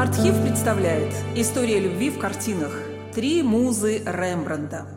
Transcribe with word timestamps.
Артхив 0.00 0.40
представляет 0.40 1.12
История 1.36 1.78
любви 1.78 2.08
в 2.08 2.18
картинах. 2.18 2.72
Три 3.14 3.42
музы 3.42 3.98
Рембрандта. 3.98 4.88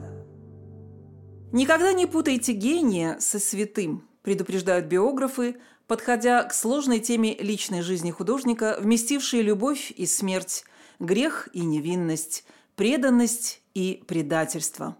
Никогда 1.52 1.92
не 1.92 2.06
путайте 2.06 2.54
гения 2.54 3.18
со 3.20 3.38
святым, 3.38 4.08
предупреждают 4.22 4.86
биографы, 4.86 5.58
подходя 5.88 6.42
к 6.44 6.54
сложной 6.54 7.02
теме 7.02 7.36
личной 7.36 7.82
жизни 7.82 8.12
художника, 8.12 8.78
вместившей 8.80 9.42
любовь 9.42 9.92
и 9.94 10.06
смерть, 10.06 10.64
грех 11.02 11.50
и 11.52 11.66
невинность, 11.66 12.46
преданность 12.78 13.62
и 13.74 14.02
предательство. 14.08 14.96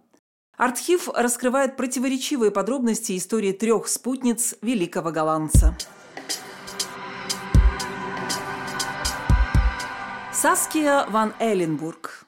Артхив 0.58 1.08
раскрывает 1.16 1.78
противоречивые 1.78 2.52
подробности 2.52 3.16
истории 3.16 3.54
трех 3.54 3.88
спутниц 3.88 4.56
великого 4.62 5.12
голландца. 5.12 5.78
Саския 10.44 11.06
ван 11.06 11.34
Эленбург. 11.40 12.26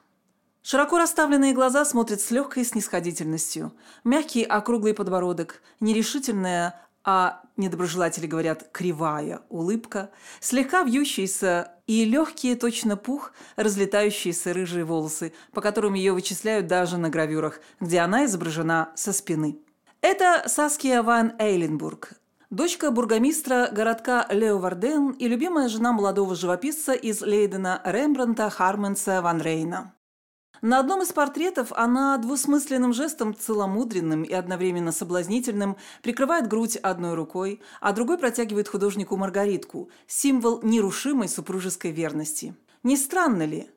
Широко 0.62 0.96
расставленные 0.96 1.52
глаза 1.52 1.84
смотрят 1.84 2.18
с 2.22 2.30
легкой 2.30 2.64
снисходительностью. 2.64 3.74
Мягкий 4.04 4.42
округлый 4.42 4.94
подбородок, 4.94 5.60
нерешительная, 5.80 6.80
а 7.04 7.42
недоброжелатели 7.58 8.26
говорят 8.26 8.70
«кривая» 8.72 9.42
улыбка, 9.50 10.08
слегка 10.40 10.82
вьющаяся 10.82 11.72
и 11.86 12.06
легкие 12.06 12.56
точно 12.56 12.96
пух, 12.96 13.34
разлетающиеся 13.56 14.54
рыжие 14.54 14.86
волосы, 14.86 15.34
по 15.52 15.60
которым 15.60 15.92
ее 15.92 16.14
вычисляют 16.14 16.66
даже 16.66 16.96
на 16.96 17.10
гравюрах, 17.10 17.60
где 17.80 17.98
она 17.98 18.24
изображена 18.24 18.92
со 18.94 19.12
спины. 19.12 19.58
Это 20.00 20.44
Саския 20.46 21.02
ван 21.02 21.34
Эйленбург, 21.38 22.14
Дочка 22.50 22.92
бургомистра 22.92 23.70
городка 23.72 24.24
Леоварден 24.30 25.10
и 25.10 25.26
любимая 25.26 25.68
жена 25.68 25.92
молодого 25.92 26.36
живописца 26.36 26.92
из 26.92 27.20
Лейдена 27.20 27.82
Рембранта 27.84 28.50
Харменса 28.50 29.20
ван 29.20 29.40
Рейна. 29.40 29.94
На 30.62 30.78
одном 30.78 31.02
из 31.02 31.12
портретов 31.12 31.72
она 31.72 32.16
двусмысленным 32.18 32.92
жестом, 32.92 33.34
целомудренным 33.34 34.22
и 34.22 34.32
одновременно 34.32 34.92
соблазнительным, 34.92 35.76
прикрывает 36.04 36.46
грудь 36.46 36.76
одной 36.76 37.14
рукой, 37.14 37.60
а 37.80 37.92
другой 37.92 38.16
протягивает 38.16 38.68
художнику 38.68 39.16
Маргаритку, 39.16 39.90
символ 40.06 40.60
нерушимой 40.62 41.28
супружеской 41.28 41.90
верности. 41.90 42.54
Не 42.84 42.96
странно 42.96 43.44
ли? 43.44 43.68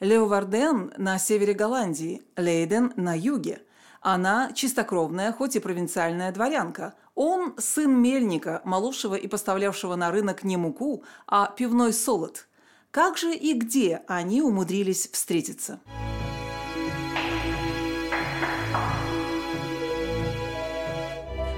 Леоварден 0.00 0.92
на 0.96 1.20
севере 1.20 1.54
Голландии, 1.54 2.22
Лейден 2.36 2.92
на 2.96 3.16
юге. 3.16 3.62
Она 4.08 4.52
чистокровная, 4.52 5.32
хоть 5.32 5.56
и 5.56 5.58
провинциальная 5.58 6.30
дворянка– 6.30 6.94
он 7.16 7.54
сын 7.58 7.90
мельника, 7.90 8.60
моловшего 8.64 9.16
и 9.16 9.26
поставлявшего 9.26 9.96
на 9.96 10.12
рынок 10.12 10.44
не 10.44 10.56
муку, 10.56 11.02
а 11.26 11.46
пивной 11.48 11.92
солод. 11.92 12.46
Как 12.92 13.18
же 13.18 13.34
и 13.34 13.52
где 13.54 14.02
они 14.06 14.42
умудрились 14.42 15.08
встретиться? 15.10 15.80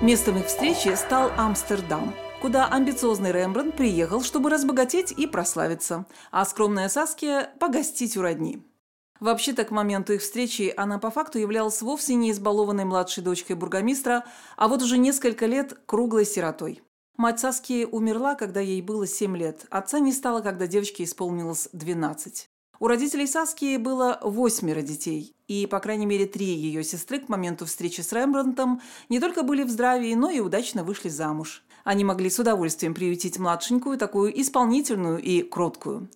Местом 0.00 0.38
их 0.38 0.46
встречи 0.46 0.94
стал 0.94 1.30
Амстердам, 1.36 2.14
куда 2.40 2.66
амбициозный 2.66 3.30
Рембрандт 3.30 3.76
приехал, 3.76 4.22
чтобы 4.22 4.48
разбогатеть 4.48 5.12
и 5.12 5.26
прославиться, 5.26 6.06
а 6.30 6.46
скромная 6.46 6.88
Саския– 6.88 7.50
погостить 7.60 8.16
у 8.16 8.22
родни. 8.22 8.62
Вообще-то 9.20 9.64
к 9.64 9.70
моменту 9.70 10.12
их 10.12 10.22
встречи 10.22 10.72
она 10.76 10.98
по 10.98 11.10
факту 11.10 11.38
являлась 11.38 11.82
вовсе 11.82 12.14
не 12.14 12.30
избалованной 12.30 12.84
младшей 12.84 13.24
дочкой 13.24 13.56
бургомистра, 13.56 14.24
а 14.56 14.68
вот 14.68 14.82
уже 14.82 14.98
несколько 14.98 15.46
лет 15.46 15.78
круглой 15.86 16.24
сиротой. 16.24 16.82
Мать 17.16 17.40
Саски 17.40 17.84
умерла, 17.90 18.36
когда 18.36 18.60
ей 18.60 18.80
было 18.80 19.06
7 19.06 19.36
лет. 19.36 19.66
Отца 19.70 19.98
не 19.98 20.12
стало, 20.12 20.40
когда 20.40 20.68
девочке 20.68 21.02
исполнилось 21.02 21.68
12. 21.72 22.48
У 22.80 22.86
родителей 22.86 23.26
Саски 23.26 23.76
было 23.76 24.20
восьмеро 24.22 24.82
детей, 24.82 25.34
и, 25.48 25.66
по 25.66 25.80
крайней 25.80 26.06
мере, 26.06 26.26
три 26.26 26.46
ее 26.46 26.84
сестры 26.84 27.18
к 27.18 27.28
моменту 27.28 27.66
встречи 27.66 28.02
с 28.02 28.12
Рембрандтом 28.12 28.80
не 29.08 29.18
только 29.18 29.42
были 29.42 29.64
в 29.64 29.70
здравии, 29.70 30.14
но 30.14 30.30
и 30.30 30.38
удачно 30.38 30.84
вышли 30.84 31.08
замуж. 31.08 31.64
Они 31.82 32.04
могли 32.04 32.30
с 32.30 32.38
удовольствием 32.38 32.94
приютить 32.94 33.36
младшенькую, 33.36 33.98
такую 33.98 34.40
исполнительную 34.40 35.18
и 35.18 35.42
кроткую. 35.42 36.08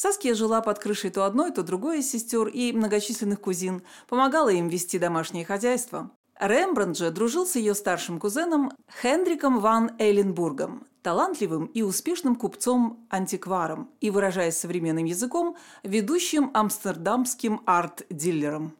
Саския 0.00 0.34
жила 0.34 0.60
под 0.60 0.78
крышей 0.78 1.10
то 1.10 1.24
одной, 1.24 1.50
то 1.50 1.64
другой 1.64 1.98
из 1.98 2.08
сестер 2.12 2.46
и 2.46 2.72
многочисленных 2.72 3.40
кузин, 3.40 3.82
помогала 4.06 4.48
им 4.50 4.68
вести 4.68 4.96
домашнее 4.96 5.44
хозяйство. 5.44 6.12
Рембрандт 6.38 6.96
же 6.96 7.10
дружил 7.10 7.44
с 7.44 7.56
ее 7.56 7.74
старшим 7.74 8.20
кузеном 8.20 8.70
Хендриком 9.02 9.58
ван 9.58 9.90
Эйленбургом, 9.98 10.86
талантливым 11.02 11.66
и 11.66 11.82
успешным 11.82 12.36
купцом-антикваром 12.36 13.90
и, 14.00 14.10
выражаясь 14.10 14.56
современным 14.56 15.04
языком, 15.04 15.56
ведущим 15.82 16.52
амстердамским 16.54 17.60
арт-дилером. 17.66 18.77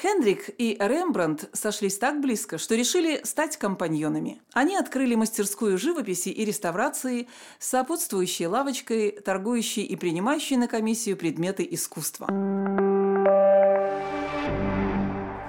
Хендрик 0.00 0.50
и 0.56 0.76
Рембрандт 0.80 1.50
сошлись 1.52 1.98
так 1.98 2.20
близко, 2.20 2.58
что 2.58 2.74
решили 2.74 3.20
стать 3.24 3.56
компаньонами. 3.56 4.40
Они 4.52 4.76
открыли 4.76 5.14
мастерскую 5.14 5.78
живописи 5.78 6.28
и 6.28 6.44
реставрации, 6.44 7.28
сопутствующей 7.58 8.46
лавочкой, 8.46 9.10
торгующей 9.10 9.82
и 9.82 9.96
принимающей 9.96 10.56
на 10.56 10.68
комиссию 10.68 11.16
предметы 11.16 11.66
искусства. 11.70 12.28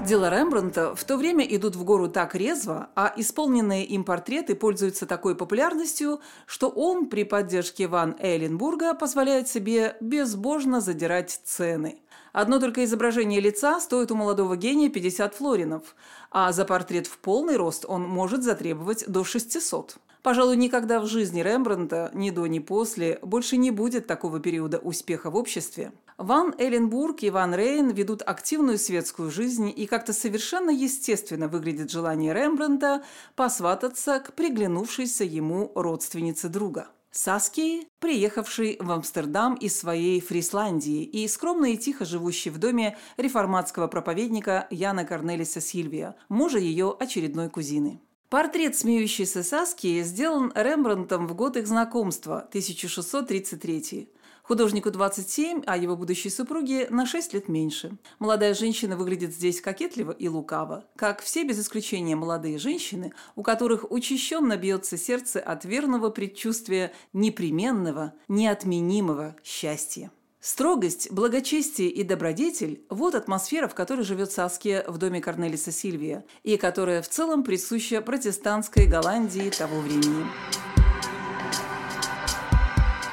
Дела 0.07 0.29
Рембрандта 0.29 0.95
в 0.95 1.03
то 1.03 1.15
время 1.15 1.45
идут 1.45 1.75
в 1.75 1.83
гору 1.83 2.09
так 2.09 2.33
резво, 2.35 2.89
а 2.95 3.13
исполненные 3.15 3.85
им 3.85 4.03
портреты 4.03 4.55
пользуются 4.55 5.05
такой 5.05 5.35
популярностью, 5.35 6.21
что 6.47 6.69
он 6.69 7.07
при 7.07 7.23
поддержке 7.23 7.87
Ван 7.87 8.15
Эйленбурга 8.19 8.93
позволяет 8.95 9.47
себе 9.47 9.95
безбожно 10.01 10.81
задирать 10.81 11.41
цены– 11.43 11.99
Одно 12.33 12.59
только 12.59 12.85
изображение 12.85 13.41
лица 13.41 13.79
стоит 13.81 14.11
у 14.11 14.15
молодого 14.15 14.55
гения 14.55 14.89
50 14.89 15.35
флоринов, 15.35 15.95
а 16.29 16.51
за 16.53 16.63
портрет 16.63 17.07
в 17.07 17.17
полный 17.17 17.57
рост 17.57 17.83
он 17.85 18.03
может 18.03 18.43
затребовать 18.43 19.03
до 19.07 19.23
600. 19.23 19.97
Пожалуй, 20.23 20.55
никогда 20.55 21.01
в 21.01 21.07
жизни 21.07 21.41
Рембрандта, 21.41 22.11
ни 22.13 22.29
до, 22.29 22.45
ни 22.45 22.59
после, 22.59 23.19
больше 23.21 23.57
не 23.57 23.71
будет 23.71 24.07
такого 24.07 24.39
периода 24.39 24.77
успеха 24.77 25.29
в 25.29 25.35
обществе. 25.35 25.91
Ван 26.21 26.53
Эленбург 26.59 27.23
и 27.23 27.31
Ван 27.31 27.55
Рейн 27.55 27.89
ведут 27.89 28.21
активную 28.21 28.77
светскую 28.77 29.31
жизнь, 29.31 29.73
и 29.75 29.87
как-то 29.87 30.13
совершенно 30.13 30.69
естественно 30.69 31.47
выглядит 31.47 31.89
желание 31.89 32.31
Рембрандта 32.31 33.03
посвататься 33.35 34.19
к 34.19 34.33
приглянувшейся 34.33 35.23
ему 35.23 35.71
родственнице 35.73 36.47
друга. 36.47 36.89
Саски, 37.09 37.87
приехавший 37.99 38.77
в 38.79 38.91
Амстердам 38.91 39.55
из 39.55 39.77
своей 39.77 40.21
Фрисландии 40.21 41.03
и 41.03 41.27
скромно 41.27 41.73
и 41.73 41.77
тихо 41.77 42.05
живущий 42.05 42.51
в 42.51 42.59
доме 42.59 42.97
реформатского 43.17 43.87
проповедника 43.87 44.67
Яна 44.69 45.05
Корнелиса 45.05 45.59
Сильвия, 45.59 46.15
мужа 46.29 46.59
ее 46.59 46.95
очередной 46.99 47.49
кузины. 47.49 47.99
Портрет 48.29 48.77
смеющейся 48.77 49.41
Саски 49.43 50.03
сделан 50.03 50.53
Рембрандтом 50.55 51.27
в 51.27 51.33
год 51.33 51.57
их 51.57 51.67
знакомства, 51.67 52.37
1633 52.49 54.07
Художнику 54.43 54.91
27, 54.91 55.63
а 55.65 55.77
его 55.77 55.95
будущей 55.95 56.29
супруге 56.29 56.87
на 56.89 57.05
6 57.05 57.33
лет 57.33 57.47
меньше. 57.47 57.97
Молодая 58.19 58.53
женщина 58.53 58.97
выглядит 58.97 59.33
здесь 59.33 59.61
кокетливо 59.61 60.11
и 60.11 60.27
лукаво, 60.27 60.85
как 60.95 61.21
все 61.21 61.43
без 61.43 61.59
исключения 61.59 62.15
молодые 62.15 62.57
женщины, 62.57 63.13
у 63.35 63.43
которых 63.43 63.91
учащенно 63.91 64.57
бьется 64.57 64.97
сердце 64.97 65.39
от 65.39 65.65
верного 65.65 66.09
предчувствия 66.09 66.91
непременного, 67.13 68.13
неотменимого 68.27 69.35
счастья. 69.43 70.11
Строгость, 70.39 71.11
благочестие 71.11 71.89
и 71.89 72.01
добродетель– 72.01 72.83
вот 72.89 73.13
атмосфера, 73.13 73.67
в 73.67 73.75
которой 73.75 74.01
живет 74.01 74.31
Саския 74.31 74.83
в 74.87 74.97
доме 74.97 75.21
Корнелиса 75.21 75.71
Сильвия, 75.71 76.25
и 76.41 76.57
которая 76.57 77.03
в 77.03 77.09
целом 77.09 77.43
присуща 77.43 78.01
протестантской 78.01 78.87
Голландии 78.87 79.51
того 79.51 79.79
времени. 79.79 80.25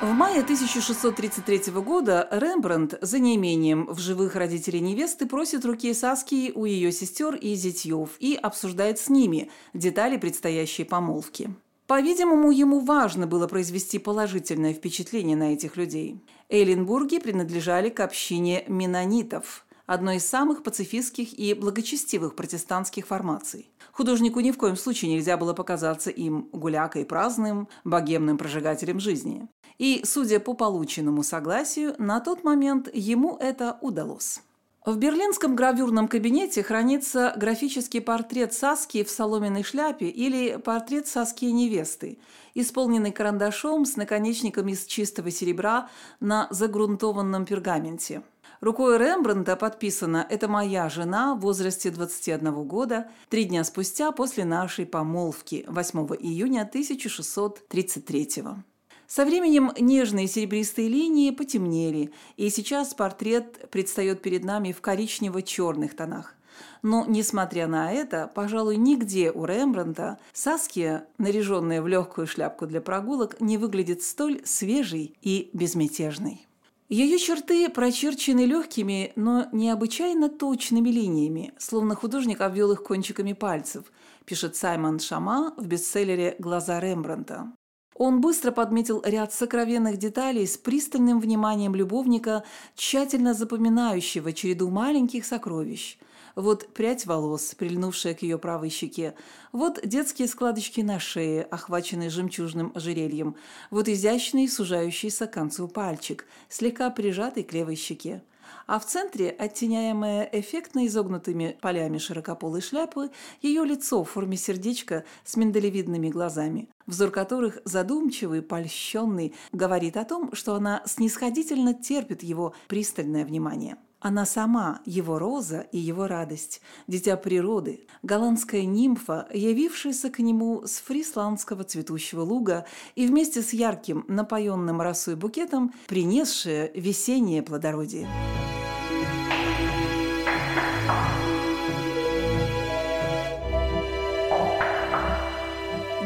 В 0.00 0.12
мае 0.12 0.42
1633 0.42 1.72
года 1.72 2.28
Рембрандт 2.30 2.94
за 3.00 3.18
неимением 3.18 3.88
в 3.88 3.98
живых 3.98 4.36
родителей 4.36 4.78
невесты 4.78 5.26
просит 5.26 5.64
руки 5.64 5.92
Саски 5.92 6.52
у 6.54 6.66
ее 6.66 6.92
сестер 6.92 7.34
и 7.34 7.56
зятьев 7.56 8.10
и 8.20 8.36
обсуждает 8.36 9.00
с 9.00 9.08
ними 9.08 9.50
детали 9.74 10.16
предстоящей 10.16 10.84
помолвки. 10.84 11.50
По-видимому, 11.88 12.52
ему 12.52 12.78
важно 12.78 13.26
было 13.26 13.48
произвести 13.48 13.98
положительное 13.98 14.72
впечатление 14.72 15.36
на 15.36 15.52
этих 15.54 15.76
людей. 15.76 16.22
Эйленбурги 16.48 17.18
принадлежали 17.18 17.88
к 17.88 17.98
общине 17.98 18.62
менонитов, 18.68 19.66
одной 19.86 20.18
из 20.18 20.28
самых 20.28 20.62
пацифистских 20.62 21.36
и 21.36 21.54
благочестивых 21.54 22.36
протестантских 22.36 23.04
формаций. 23.08 23.68
Художнику 23.98 24.38
ни 24.38 24.52
в 24.52 24.58
коем 24.58 24.76
случае 24.76 25.10
нельзя 25.10 25.36
было 25.36 25.54
показаться 25.54 26.10
им 26.10 26.48
гулякой 26.52 27.04
праздным, 27.04 27.68
богемным 27.82 28.38
прожигателем 28.38 29.00
жизни. 29.00 29.48
И, 29.76 30.02
судя 30.04 30.38
по 30.38 30.54
полученному 30.54 31.24
согласию, 31.24 31.96
на 31.98 32.20
тот 32.20 32.44
момент 32.44 32.88
ему 32.94 33.36
это 33.38 33.76
удалось. 33.80 34.40
В 34.88 34.96
берлинском 34.96 35.54
гравюрном 35.54 36.08
кабинете 36.08 36.62
хранится 36.62 37.34
графический 37.36 38.00
портрет 38.00 38.54
Саски 38.54 39.04
в 39.04 39.10
соломенной 39.10 39.62
шляпе 39.62 40.06
или 40.06 40.56
портрет 40.56 41.06
Саски 41.06 41.44
невесты, 41.44 42.18
исполненный 42.54 43.12
карандашом 43.12 43.84
с 43.84 43.96
наконечником 43.96 44.66
из 44.68 44.86
чистого 44.86 45.30
серебра 45.30 45.90
на 46.20 46.48
загрунтованном 46.50 47.44
пергаменте. 47.44 48.22
Рукой 48.62 48.96
Рембрандта 48.96 49.56
подписано 49.56 50.26
«Это 50.26 50.48
моя 50.48 50.88
жена 50.88 51.34
в 51.34 51.40
возрасте 51.40 51.90
21 51.90 52.66
года, 52.66 53.10
три 53.28 53.44
дня 53.44 53.64
спустя 53.64 54.10
после 54.10 54.46
нашей 54.46 54.86
помолвки, 54.86 55.66
8 55.68 56.16
июня 56.18 56.62
1633 56.62 58.40
года». 58.40 58.64
Со 59.08 59.24
временем 59.24 59.72
нежные 59.80 60.28
серебристые 60.28 60.86
линии 60.88 61.30
потемнели, 61.30 62.12
и 62.36 62.50
сейчас 62.50 62.92
портрет 62.92 63.70
предстает 63.70 64.20
перед 64.20 64.44
нами 64.44 64.70
в 64.72 64.82
коричнево-черных 64.82 65.96
тонах. 65.96 66.34
Но, 66.82 67.06
несмотря 67.08 67.68
на 67.68 67.90
это, 67.90 68.30
пожалуй, 68.34 68.76
нигде 68.76 69.30
у 69.32 69.46
Рембрандта 69.46 70.18
Саския, 70.34 71.06
наряженная 71.16 71.80
в 71.80 71.88
легкую 71.88 72.26
шляпку 72.26 72.66
для 72.66 72.82
прогулок, 72.82 73.40
не 73.40 73.56
выглядит 73.56 74.02
столь 74.02 74.42
свежей 74.44 75.14
и 75.22 75.48
безмятежной. 75.54 76.46
Ее 76.90 77.18
черты 77.18 77.70
прочерчены 77.70 78.44
легкими, 78.44 79.12
но 79.16 79.46
необычайно 79.52 80.28
точными 80.28 80.90
линиями, 80.90 81.54
словно 81.58 81.94
художник 81.94 82.42
обвел 82.42 82.72
их 82.72 82.82
кончиками 82.82 83.32
пальцев, 83.32 83.84
пишет 84.26 84.56
Саймон 84.56 84.98
Шама 84.98 85.54
в 85.56 85.66
бестселлере 85.66 86.36
«Глаза 86.38 86.78
Рембрандта». 86.78 87.52
Он 87.98 88.20
быстро 88.20 88.52
подметил 88.52 89.02
ряд 89.04 89.32
сокровенных 89.32 89.96
деталей 89.96 90.46
с 90.46 90.56
пристальным 90.56 91.18
вниманием 91.18 91.74
любовника, 91.74 92.44
тщательно 92.76 93.34
запоминающего 93.34 94.32
череду 94.32 94.70
маленьких 94.70 95.26
сокровищ. 95.26 95.98
Вот 96.36 96.68
прядь 96.72 97.06
волос, 97.06 97.56
прильнувшая 97.56 98.14
к 98.14 98.22
ее 98.22 98.38
правой 98.38 98.70
щеке. 98.70 99.14
Вот 99.50 99.80
детские 99.82 100.28
складочки 100.28 100.80
на 100.80 101.00
шее, 101.00 101.42
охваченные 101.42 102.08
жемчужным 102.08 102.70
ожерельем. 102.76 103.34
Вот 103.72 103.88
изящный, 103.88 104.48
сужающийся 104.48 105.26
к 105.26 105.32
концу 105.32 105.66
пальчик, 105.66 106.24
слегка 106.48 106.90
прижатый 106.90 107.42
к 107.42 107.52
левой 107.52 107.74
щеке 107.74 108.22
а 108.66 108.78
в 108.78 108.86
центре, 108.86 109.30
оттеняемое 109.30 110.28
эффектно 110.32 110.86
изогнутыми 110.86 111.56
полями 111.60 111.98
широкополой 111.98 112.60
шляпы, 112.60 113.10
ее 113.40 113.64
лицо 113.64 114.04
в 114.04 114.10
форме 114.10 114.36
сердечка 114.36 115.04
с 115.24 115.36
миндалевидными 115.36 116.10
глазами, 116.10 116.68
взор 116.86 117.10
которых 117.10 117.58
задумчивый, 117.64 118.42
польщенный, 118.42 119.34
говорит 119.52 119.96
о 119.96 120.04
том, 120.04 120.34
что 120.34 120.54
она 120.54 120.82
снисходительно 120.86 121.74
терпит 121.74 122.22
его 122.22 122.54
пристальное 122.68 123.24
внимание. 123.24 123.76
Она 124.00 124.26
сама, 124.26 124.80
его 124.84 125.18
роза 125.18 125.66
и 125.72 125.78
его 125.78 126.06
радость, 126.06 126.60
дитя 126.86 127.16
природы, 127.16 127.86
голландская 128.04 128.64
нимфа, 128.64 129.26
явившаяся 129.34 130.08
к 130.08 130.20
нему 130.20 130.62
с 130.66 130.78
фрисландского 130.78 131.64
цветущего 131.64 132.20
луга 132.20 132.64
и 132.94 133.08
вместе 133.08 133.42
с 133.42 133.52
ярким, 133.52 134.04
напоенным 134.06 134.80
росой 134.80 135.16
букетом, 135.16 135.72
принесшая 135.88 136.70
весеннее 136.74 137.42
плодородие. 137.42 138.08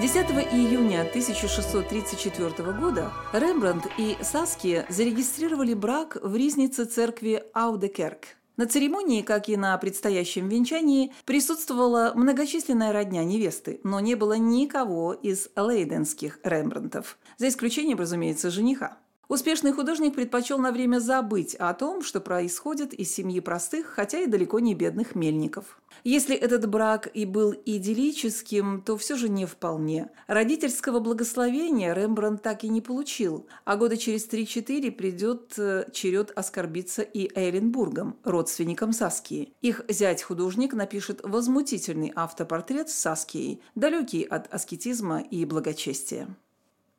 10 0.03 0.17
июня 0.53 1.03
1634 1.03 2.73
года 2.73 3.13
Рембрандт 3.33 3.87
и 3.97 4.17
Саския 4.21 4.85
зарегистрировали 4.89 5.75
брак 5.75 6.17
в 6.21 6.35
ризнице 6.35 6.87
церкви 6.87 7.45
Аудекерк. 7.55 8.35
На 8.57 8.67
церемонии, 8.67 9.23
как 9.23 9.49
и 9.49 9.57
на 9.57 9.79
предстоящем 9.79 10.49
венчании, 10.49 11.13
присутствовала 11.25 12.15
многочисленная 12.17 12.93
родня 12.93 13.23
невесты, 13.23 13.79
но 13.85 14.01
не 14.01 14.17
было 14.17 14.33
никого 14.33 15.13
из 15.13 15.51
лейденских 15.55 16.41
Рембрандтов, 16.43 17.17
за 17.37 17.47
исключением, 17.47 18.01
разумеется, 18.01 18.51
жениха. 18.51 18.99
Успешный 19.29 19.73
художник 19.73 20.17
предпочел 20.17 20.59
на 20.59 20.73
время 20.73 20.99
забыть 20.99 21.55
о 21.55 21.73
том, 21.75 22.03
что 22.03 22.21
происходит 22.21 22.93
из 22.93 23.15
семьи 23.15 23.39
простых, 23.39 23.87
хотя 23.87 24.19
и 24.19 24.27
далеко 24.27 24.59
не 24.59 24.75
бедных 24.75 25.15
мельников. 25.15 25.81
Если 26.05 26.35
этот 26.35 26.69
брак 26.69 27.09
и 27.15 27.25
был 27.25 27.55
идиллическим, 27.65 28.83
то 28.83 28.97
все 28.97 29.17
же 29.17 29.29
не 29.29 29.47
вполне. 29.47 30.11
Родительского 30.27 30.99
благословения 30.99 31.95
Рембрандт 31.95 32.43
так 32.43 32.65
и 32.65 32.69
не 32.69 32.81
получил, 32.81 33.47
а 33.65 33.77
года 33.77 33.97
через 33.97 34.29
3-4 34.29 34.91
придет 34.91 35.55
э, 35.59 35.87
черед 35.93 36.33
оскорбиться 36.35 37.03
и 37.03 37.31
Эйленбургом, 37.39 38.17
родственником 38.25 38.93
Саскии. 38.93 39.53
Их 39.63 39.83
зять-художник 39.89 40.75
напишет 40.75 41.21
возмутительный 41.23 42.13
автопортрет 42.15 42.89
с 42.89 43.27
далекий 43.75 44.25
от 44.25 44.53
аскетизма 44.53 45.21
и 45.21 45.45
благочестия. 45.45 46.29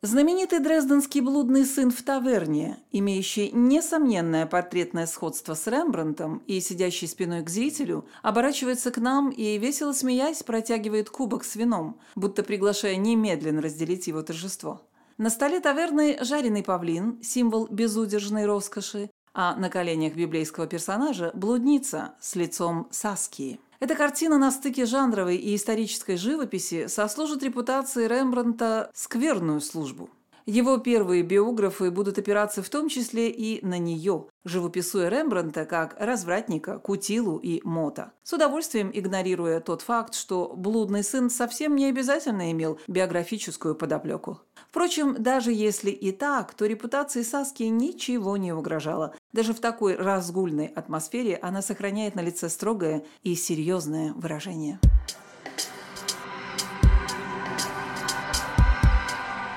Знаменитый 0.04 0.58
дрезденский 0.58 1.22
блудный 1.22 1.64
сын 1.64 1.90
в 1.90 2.02
таверне, 2.02 2.76
имеющий 2.92 3.50
несомненное 3.52 4.44
портретное 4.44 5.06
сходство 5.06 5.54
с 5.54 5.66
Рембрандтом 5.66 6.42
и 6.46 6.60
сидящий 6.60 7.08
спиной 7.08 7.42
к 7.42 7.48
зрителю, 7.48 8.04
оборачивается 8.20 8.90
к 8.90 8.98
нам 8.98 9.30
и, 9.30 9.56
весело 9.56 9.94
смеясь, 9.94 10.42
протягивает 10.42 11.08
кубок 11.08 11.42
с 11.42 11.56
вином, 11.56 11.98
будто 12.16 12.42
приглашая 12.42 12.96
немедленно 12.96 13.62
разделить 13.62 14.06
его 14.06 14.20
торжество. 14.20 14.82
На 15.16 15.30
столе 15.30 15.58
таверны 15.60 16.18
жареный 16.20 16.62
павлин, 16.62 17.18
символ 17.22 17.66
безудержной 17.68 18.44
роскоши, 18.44 19.08
а 19.32 19.56
на 19.56 19.70
коленях 19.70 20.16
библейского 20.16 20.66
персонажа– 20.66 21.30
блудница 21.34 22.12
с 22.20 22.36
лицом 22.36 22.88
Саскии. 22.90 23.58
Эта 23.80 23.94
картина 23.94 24.38
на 24.38 24.50
стыке 24.50 24.86
жанровой 24.86 25.36
и 25.36 25.56
исторической 25.56 26.16
живописи 26.16 26.86
сослужит 26.86 27.42
репутации 27.42 28.06
Рембрандта 28.06 28.90
скверную 28.94 29.60
службу. 29.60 30.10
Его 30.46 30.76
первые 30.76 31.22
биографы 31.22 31.90
будут 31.90 32.18
опираться 32.18 32.62
в 32.62 32.68
том 32.68 32.90
числе 32.90 33.30
и 33.30 33.64
на 33.64 33.78
нее, 33.78 34.26
живописуя 34.44 35.08
Рембрандта 35.08 35.64
как 35.64 35.96
развратника, 35.98 36.78
кутилу 36.78 37.38
и 37.38 37.62
мота, 37.64 38.12
с 38.22 38.34
удовольствием 38.34 38.90
игнорируя 38.92 39.60
тот 39.60 39.80
факт, 39.80 40.12
что 40.14 40.52
«блудный 40.54 41.02
сын» 41.02 41.30
совсем 41.30 41.74
не 41.76 41.86
обязательно 41.86 42.52
имел 42.52 42.78
биографическую 42.88 43.74
подоплеку. 43.74 44.40
Впрочем, 44.68 45.16
даже 45.18 45.50
если 45.50 45.90
и 45.90 46.12
так, 46.12 46.52
то 46.52 46.66
репутации 46.66 47.22
Саски 47.22 47.62
ничего 47.62 48.36
не 48.36 48.52
угрожало. 48.52 49.14
Даже 49.32 49.54
в 49.54 49.60
такой 49.60 49.96
разгульной 49.96 50.66
атмосфере 50.66 51.38
она 51.40 51.62
сохраняет 51.62 52.16
на 52.16 52.20
лице 52.20 52.50
строгое 52.50 53.04
и 53.22 53.34
серьезное 53.34 54.12
выражение. 54.12 54.78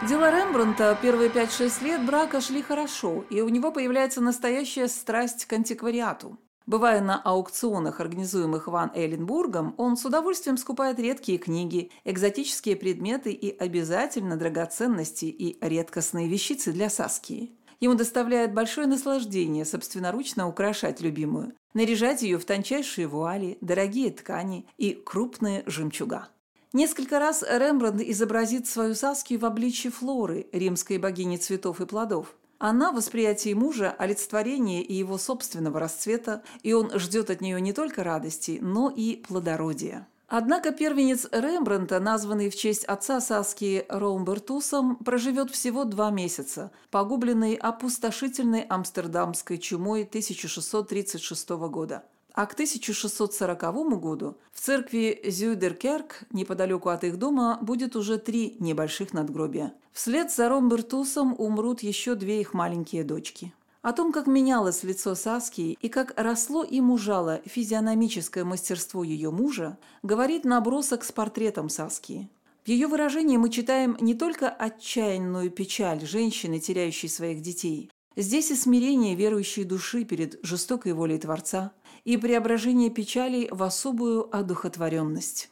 Дела 0.07 0.31
Рембрандта 0.31 0.97
первые 1.01 1.29
5-6 1.29 1.83
лет 1.83 2.05
брака 2.05 2.39
шли 2.39 2.61
хорошо, 2.61 3.25
и 3.29 3.41
у 3.41 3.49
него 3.49 3.73
появляется 3.73 4.21
настоящая 4.21 4.87
страсть 4.87 5.45
к 5.45 5.51
антиквариату. 5.51 6.37
Бывая 6.65 7.01
на 7.01 7.21
аукционах, 7.21 7.99
организуемых 7.99 8.67
Ван 8.67 8.89
Эйленбургом, 8.95 9.75
он 9.77 9.97
с 9.97 10.05
удовольствием 10.05 10.55
скупает 10.55 10.97
редкие 10.97 11.37
книги, 11.37 11.91
экзотические 12.05 12.77
предметы 12.77 13.33
и 13.33 13.57
обязательно 13.57 14.37
драгоценности 14.37 15.25
и 15.25 15.57
редкостные 15.59 16.29
вещицы 16.29 16.71
для 16.71 16.89
Саски. 16.89 17.51
Ему 17.81 17.95
доставляет 17.95 18.53
большое 18.53 18.87
наслаждение 18.87 19.65
собственноручно 19.65 20.47
украшать 20.47 21.01
любимую, 21.01 21.53
наряжать 21.73 22.21
ее 22.21 22.37
в 22.37 22.45
тончайшие 22.45 23.07
вуали, 23.07 23.57
дорогие 23.59 24.11
ткани 24.11 24.67
и 24.77 24.93
крупные 24.93 25.63
жемчуга. 25.65 26.29
Несколько 26.73 27.19
раз 27.19 27.45
Рембрандт 27.47 28.01
изобразит 28.01 28.67
свою 28.67 28.93
Саскию 28.93 29.39
в 29.39 29.45
обличье 29.45 29.89
Флоры, 29.89 30.47
римской 30.51 30.97
богини 30.97 31.37
цветов 31.37 31.79
и 31.79 31.85
плодов. 31.85 32.35
Она 32.59 32.91
в 32.91 32.95
восприятии 32.95 33.53
мужа– 33.53 33.95
олицетворение 33.97 34.83
и 34.83 34.93
его 34.93 35.17
собственного 35.17 35.79
расцвета, 35.79 36.43
и 36.63 36.73
он 36.73 36.91
ждет 36.99 37.29
от 37.29 37.39
нее 37.39 37.61
не 37.61 37.71
только 37.71 38.03
радости, 38.03 38.59
но 38.61 38.89
и 38.89 39.15
плодородия. 39.15 40.07
Однако 40.27 40.73
первенец 40.73 41.25
Рембрандта, 41.31 42.01
названный 42.01 42.49
в 42.49 42.55
честь 42.55 42.83
отца 42.83 43.21
Саски 43.21 43.85
Роумбертусом, 43.87 44.97
проживет 44.97 45.51
всего 45.51 45.85
два 45.85 46.11
месяца, 46.11 46.71
погубленный 46.91 47.55
опустошительной 47.55 48.63
амстердамской 48.63 49.57
чумой 49.57 50.03
1636 50.03 51.49
года– 51.49 52.03
а 52.37 52.45
к 52.45 52.53
1640 52.53 53.99
году 53.99 54.37
в 54.51 54.61
церкви 54.61 55.19
Зюдеркерк, 55.25 56.21
неподалеку 56.31 56.89
от 56.89 57.03
их 57.03 57.17
дома, 57.17 57.57
будет 57.63 57.95
уже 57.95 58.19
три 58.19 58.57
небольших 58.59 59.11
надгробия. 59.11 59.73
Вслед 59.91 60.31
за 60.31 60.47
Ромбертусом 60.47 61.33
умрут 61.35 61.81
еще 61.81 62.13
две 62.13 62.39
их 62.39 62.53
маленькие 62.53 63.03
дочки. 63.03 63.53
О 63.81 63.91
том, 63.91 64.11
как 64.11 64.27
менялось 64.27 64.83
лицо 64.83 65.15
Саски 65.15 65.79
и 65.81 65.89
как 65.89 66.13
росло 66.15 66.63
и 66.63 66.79
мужало 66.79 67.41
физиономическое 67.45 68.43
мастерство 68.43 69.03
ее 69.03 69.31
мужа, 69.31 69.79
говорит 70.03 70.45
набросок 70.45 71.05
с 71.05 71.11
портретом 71.11 71.69
Саски. 71.69 72.29
В 72.65 72.69
ее 72.69 72.85
выражении 72.85 73.37
мы 73.37 73.49
читаем 73.49 73.97
не 73.99 74.13
только 74.13 74.47
отчаянную 74.47 75.49
печаль 75.49 76.05
женщины, 76.05 76.59
теряющей 76.59 77.09
своих 77.09 77.41
детей, 77.41 77.89
здесь 78.15 78.51
и 78.51 78.55
смирение 78.55 79.15
верующей 79.15 79.63
души 79.63 80.03
перед 80.03 80.37
жестокой 80.43 80.93
волей 80.93 81.17
Творца– 81.17 81.71
и 82.07 82.15
преображение 82.15 82.89
печалей 82.89 83.49
в 83.51 83.61
особую 83.63 84.33
одухотворенность. 84.33 85.49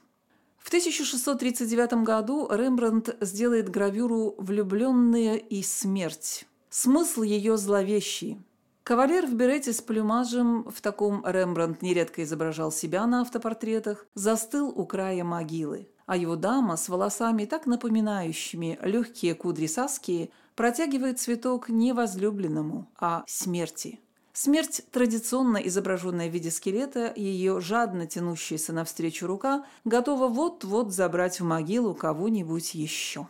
В 0.57 0.69
1639 0.69 2.05
году 2.05 2.47
Рембрандт 2.49 3.17
сделает 3.19 3.67
гравюру 3.67 4.35
«Влюбленные 4.37 5.37
и 5.37 5.61
смерть». 5.61 6.47
Смысл 6.69 7.23
ее 7.23 7.57
зловещий. 7.57 8.39
Кавалер 8.83 9.25
в 9.25 9.33
берете 9.33 9.73
с 9.73 9.81
плюмажем, 9.81 10.63
в 10.71 10.79
таком 10.79 11.25
Рембрандт 11.27 11.81
нередко 11.81 12.23
изображал 12.23 12.71
себя 12.71 13.05
на 13.05 13.19
автопортретах, 13.19 14.07
застыл 14.13 14.69
у 14.69 14.85
края 14.85 15.25
могилы, 15.25 15.89
а 16.05 16.15
его 16.15 16.37
дама 16.37 16.77
с 16.77 16.87
волосами, 16.87 17.43
так 17.43 17.65
напоминающими 17.65 18.79
легкие 18.81 19.35
кудри 19.35 19.67
Саски, 19.67 20.31
протягивает 20.55 21.19
цветок 21.19 21.67
не 21.67 21.91
возлюбленному, 21.91 22.89
а 22.97 23.25
смерти. 23.27 23.99
Смерть, 24.37 24.81
традиционно 24.91 25.55
изображенная 25.59 26.29
в 26.29 26.33
виде 26.33 26.51
скелета, 26.51 27.13
ее 27.15 27.61
жадно 27.61 28.05
тянущаяся 28.05 28.73
навстречу 28.73 29.27
рука, 29.27 29.63
готова 29.85 30.27
вот-вот 30.27 30.91
забрать 30.91 31.39
в 31.39 31.45
могилу 31.45 31.95
кого-нибудь 31.95 32.75
еще. 32.75 33.29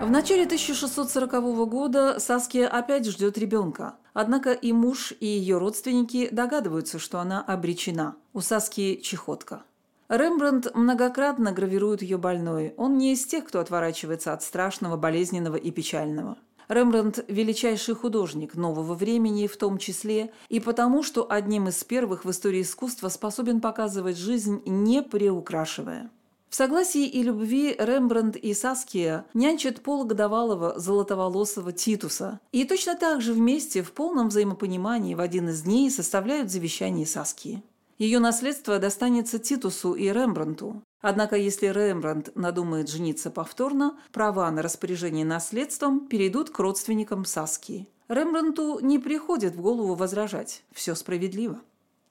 В 0.00 0.10
начале 0.10 0.46
1640 0.46 1.68
года 1.68 2.18
Саския 2.18 2.66
опять 2.66 3.06
ждет 3.06 3.38
ребенка. 3.38 3.94
Однако 4.14 4.50
и 4.50 4.72
муж, 4.72 5.12
и 5.20 5.26
ее 5.26 5.58
родственники 5.58 6.28
догадываются, 6.32 6.98
что 6.98 7.20
она 7.20 7.40
обречена. 7.40 8.16
У 8.32 8.40
Саскии 8.40 8.96
чехотка. 8.96 9.62
Рембрандт 10.08 10.74
многократно 10.74 11.52
гравирует 11.52 12.02
ее 12.02 12.18
больной. 12.18 12.74
Он 12.78 12.98
не 12.98 13.12
из 13.12 13.24
тех, 13.26 13.44
кто 13.44 13.60
отворачивается 13.60 14.32
от 14.32 14.42
страшного, 14.42 14.96
болезненного 14.96 15.54
и 15.54 15.70
печального. 15.70 16.36
Рембрандт– 16.68 17.24
величайший 17.28 17.94
художник 17.94 18.54
нового 18.56 18.94
времени, 18.94 19.46
в 19.46 19.56
том 19.56 19.78
числе 19.78 20.32
и 20.48 20.58
потому, 20.58 21.02
что 21.02 21.30
одним 21.30 21.68
из 21.68 21.84
первых 21.84 22.24
в 22.24 22.30
истории 22.30 22.62
искусства 22.62 23.08
способен 23.08 23.60
показывать 23.60 24.16
жизнь, 24.16 24.62
не 24.66 25.02
приукрашивая. 25.02 26.10
В 26.48 26.54
согласии 26.54 27.06
и 27.06 27.22
любви 27.22 27.74
Рембрандт 27.78 28.36
и 28.36 28.54
Саския 28.54 29.26
нянчат 29.34 29.82
полугодовалого 29.82 30.78
золотоволосого 30.78 31.72
Титуса 31.72 32.40
и 32.50 32.64
точно 32.64 32.96
так 32.96 33.20
же 33.20 33.32
вместе 33.32 33.82
в 33.82 33.92
полном 33.92 34.28
взаимопонимании 34.28 35.14
в 35.14 35.20
один 35.20 35.48
из 35.50 35.62
дней 35.62 35.90
составляют 35.90 36.50
завещание 36.50 37.06
Саскии. 37.06 37.62
Ее 37.98 38.18
наследство 38.18 38.78
достанется 38.78 39.38
Титусу 39.38 39.94
и 39.94 40.08
Рембрандту. 40.08 40.82
Однако, 41.00 41.36
если 41.36 41.66
Рембрандт 41.66 42.34
надумает 42.34 42.90
жениться 42.90 43.30
повторно, 43.30 43.98
права 44.12 44.50
на 44.50 44.60
распоряжение 44.60 45.24
наследством 45.24 46.06
перейдут 46.06 46.50
к 46.50 46.58
родственникам 46.58 47.24
Саски. 47.24 47.88
Рембрандту 48.08 48.80
не 48.80 48.98
приходит 48.98 49.54
в 49.54 49.60
голову 49.60 49.94
возражать. 49.94 50.62
Все 50.72 50.94
справедливо. 50.94 51.60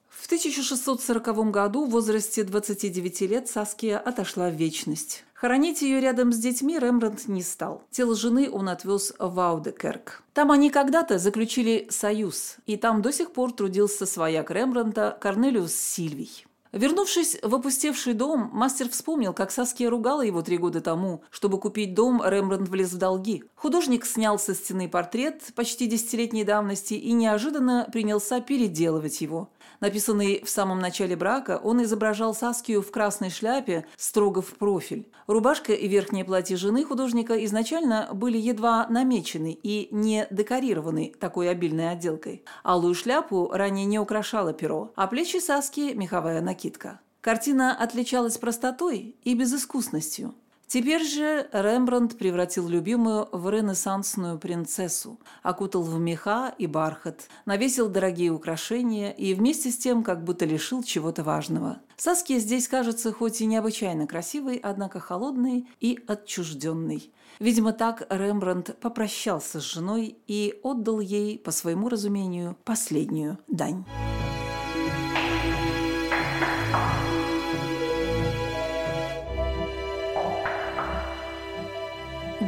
В 0.08 0.24
1640 0.26 1.50
году 1.50 1.84
в 1.84 1.90
возрасте 1.90 2.42
29 2.42 3.20
лет 3.22 3.48
Саския 3.48 3.98
отошла 3.98 4.48
в 4.48 4.54
вечность. 4.54 5.25
Хоронить 5.36 5.82
ее 5.82 6.00
рядом 6.00 6.32
с 6.32 6.38
детьми 6.38 6.78
Рембрандт 6.78 7.28
не 7.28 7.42
стал. 7.42 7.82
Тело 7.90 8.16
жены 8.16 8.50
он 8.50 8.70
отвез 8.70 9.12
в 9.18 9.38
Аудекерк. 9.38 10.22
Там 10.32 10.50
они 10.50 10.70
когда-то 10.70 11.18
заключили 11.18 11.88
союз, 11.90 12.56
и 12.64 12.78
там 12.78 13.02
до 13.02 13.12
сих 13.12 13.32
пор 13.32 13.52
трудился 13.52 14.06
свояк 14.06 14.50
Рембрандта 14.50 15.16
Корнелиус 15.20 15.74
Сильвий. 15.74 16.46
Вернувшись 16.72 17.38
в 17.42 17.54
опустевший 17.54 18.14
дом, 18.14 18.50
мастер 18.52 18.88
вспомнил, 18.88 19.32
как 19.32 19.50
Саския 19.50 19.88
ругала 19.88 20.22
его 20.22 20.42
три 20.42 20.58
года 20.58 20.80
тому. 20.80 21.22
Чтобы 21.30 21.58
купить 21.60 21.94
дом, 21.94 22.22
Рембрандт 22.24 22.68
влез 22.68 22.92
в 22.92 22.98
долги. 22.98 23.44
Художник 23.54 24.04
снял 24.04 24.38
со 24.38 24.54
стены 24.54 24.88
портрет 24.88 25.42
почти 25.54 25.86
десятилетней 25.86 26.44
давности 26.44 26.94
и 26.94 27.12
неожиданно 27.12 27.88
принялся 27.92 28.40
переделывать 28.40 29.20
его. 29.20 29.48
Написанный 29.80 30.42
в 30.44 30.48
самом 30.48 30.78
начале 30.78 31.16
брака, 31.16 31.60
он 31.62 31.82
изображал 31.82 32.34
Саскию 32.34 32.82
в 32.82 32.90
красной 32.90 33.30
шляпе, 33.30 33.86
строго 33.96 34.42
в 34.42 34.54
профиль. 34.54 35.08
Рубашка 35.26 35.72
и 35.72 35.86
верхнее 35.88 36.24
платье 36.24 36.56
жены 36.56 36.84
художника 36.84 37.44
изначально 37.44 38.08
были 38.12 38.38
едва 38.38 38.86
намечены 38.88 39.58
и 39.62 39.88
не 39.90 40.26
декорированы 40.30 41.12
такой 41.18 41.50
обильной 41.50 41.90
отделкой. 41.90 42.44
Алую 42.62 42.94
шляпу 42.94 43.50
ранее 43.52 43.84
не 43.84 43.98
украшала 43.98 44.52
перо, 44.52 44.92
а 44.96 45.06
плечи 45.06 45.38
Саски– 45.38 45.92
меховая 45.94 46.40
накидка. 46.40 47.00
Картина 47.20 47.76
отличалась 47.76 48.38
простотой 48.38 49.16
и 49.24 49.34
безыскусностью. 49.34 50.34
Теперь 50.68 51.04
же 51.04 51.48
Рембрандт 51.52 52.18
превратил 52.18 52.68
любимую 52.68 53.28
в 53.30 53.48
ренессансную 53.48 54.36
принцессу, 54.36 55.20
окутал 55.44 55.82
в 55.82 55.98
меха 56.00 56.52
и 56.58 56.66
бархат, 56.66 57.28
навесил 57.44 57.88
дорогие 57.88 58.32
украшения 58.32 59.12
и 59.12 59.32
вместе 59.34 59.70
с 59.70 59.78
тем 59.78 60.02
как 60.02 60.24
будто 60.24 60.44
лишил 60.44 60.82
чего-то 60.82 61.22
важного. 61.22 61.78
Саския 61.96 62.40
здесь 62.40 62.66
кажется 62.66 63.12
хоть 63.12 63.40
и 63.40 63.46
необычайно 63.46 64.08
красивой, 64.08 64.56
однако 64.56 64.98
холодной 64.98 65.68
и 65.80 66.00
отчужденной. 66.08 67.12
Видимо, 67.38 67.72
так 67.72 68.04
Рембрандт 68.10 68.76
попрощался 68.80 69.60
с 69.60 69.64
женой 69.64 70.18
и 70.26 70.58
отдал 70.64 70.98
ей, 70.98 71.38
по 71.38 71.52
своему 71.52 71.88
разумению, 71.88 72.56
последнюю 72.64 73.38
дань. 73.46 73.84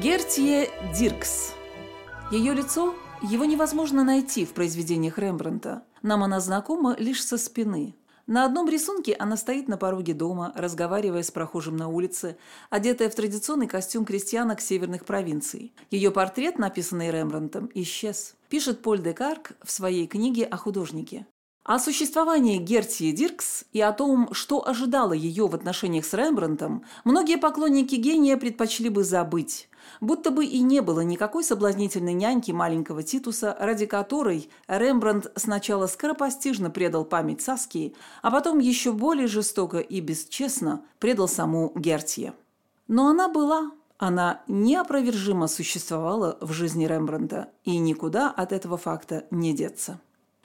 Гертье 0.01 0.71
Диркс. 0.97 1.55
Ее 2.31 2.55
лицо 2.55 2.95
его 3.21 3.45
невозможно 3.45 4.05
найти 4.05 4.45
в 4.45 4.53
произведениях 4.53 5.19
Рембрандта. 5.19 5.83
Нам 6.03 6.23
она 6.23 6.39
знакома 6.39 6.95
лишь 6.97 7.25
со 7.25 7.37
спины. 7.37 7.97
На 8.29 8.45
одном 8.45 8.69
рисунке 8.69 9.17
она 9.19 9.37
стоит 9.37 9.67
на 9.67 9.77
пороге 9.77 10.15
дома, 10.15 10.53
разговаривая 10.55 11.25
с 11.25 11.33
прохожим 11.33 11.77
на 11.77 11.89
улице, 11.89 12.37
одетая 12.71 13.11
в 13.11 13.15
традиционный 13.17 13.67
костюм 13.67 14.05
крестьянок 14.05 14.61
северных 14.61 15.05
провинций. 15.05 15.73
Ее 15.91 16.13
портрет, 16.13 16.61
написанный 16.61 17.11
Рембрандтом, 17.11 17.69
исчез. 17.75 18.37
Пишет 18.49 18.83
Поль 18.83 19.03
де 19.03 19.13
Карк 19.15 19.55
в 19.65 19.73
своей 19.73 20.07
книге 20.07 20.45
о 20.45 20.57
художнике. 20.59 21.27
О 21.65 21.79
существовании 21.79 22.57
Гертии 22.57 23.11
Диркс 23.11 23.65
и 23.73 23.81
о 23.81 23.93
том, 23.93 24.33
что 24.33 24.67
ожидало 24.67 25.13
ее 25.13 25.49
в 25.49 25.55
отношениях 25.55 26.07
с 26.07 26.15
Рембрандтом, 26.15 26.85
многие 27.05 27.37
поклонники 27.37 27.97
гения 27.97 28.37
предпочли 28.37 28.89
бы 28.89 29.03
забыть 29.05 29.69
будто 30.01 30.31
бы 30.31 30.45
и 30.45 30.61
не 30.61 30.81
было 30.81 31.01
никакой 31.01 31.45
соблазнительной 31.45 32.15
няньки 32.15 32.51
маленького 32.53 33.03
Титуса, 33.03 33.57
ради 33.59 33.87
которой 33.87 34.51
Рембрандт 34.67 35.31
сначала 35.37 35.87
скоропостижно 35.87 36.71
предал 36.71 37.05
память 37.05 37.43
Саски, 37.43 37.95
а 38.23 38.31
потом 38.31 38.59
еще 38.59 38.93
более 38.93 39.27
жестоко 39.27 39.79
и 39.79 40.01
бесчестно 40.01 40.83
предал 40.99 41.29
саму 41.29 41.73
Гертье. 41.75 42.35
Но 42.87 43.09
она 43.09 43.29
была, 43.29 43.71
она 43.99 44.43
неопровержимо 44.49 45.47
существовала 45.47 46.39
в 46.41 46.53
жизни 46.53 46.87
Рембрандта, 46.87 47.49
и 47.65 47.79
никуда 47.79 48.31
от 48.31 48.53
этого 48.53 48.77
факта 48.77 49.25
не 49.31 49.55
деться. 49.55 49.99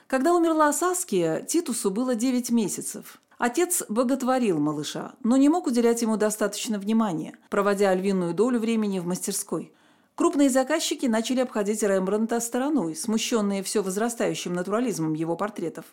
Когда 0.06 0.34
умерла 0.34 0.72
Саския, 0.72 1.40
Титусу 1.40 1.90
было 1.90 2.14
9 2.14 2.50
месяцев. 2.50 3.20
Отец 3.46 3.84
боготворил 3.90 4.58
малыша, 4.58 5.12
но 5.22 5.36
не 5.36 5.50
мог 5.50 5.66
уделять 5.66 6.00
ему 6.00 6.16
достаточно 6.16 6.78
внимания, 6.78 7.36
проводя 7.50 7.94
львиную 7.94 8.32
долю 8.32 8.58
времени 8.58 9.00
в 9.00 9.06
мастерской. 9.06 9.70
Крупные 10.14 10.48
заказчики 10.48 11.04
начали 11.04 11.40
обходить 11.40 11.82
Рембрандта 11.82 12.40
стороной, 12.40 12.96
смущенные 12.96 13.62
все 13.62 13.82
возрастающим 13.82 14.54
натурализмом 14.54 15.12
его 15.12 15.36
портретов. 15.36 15.84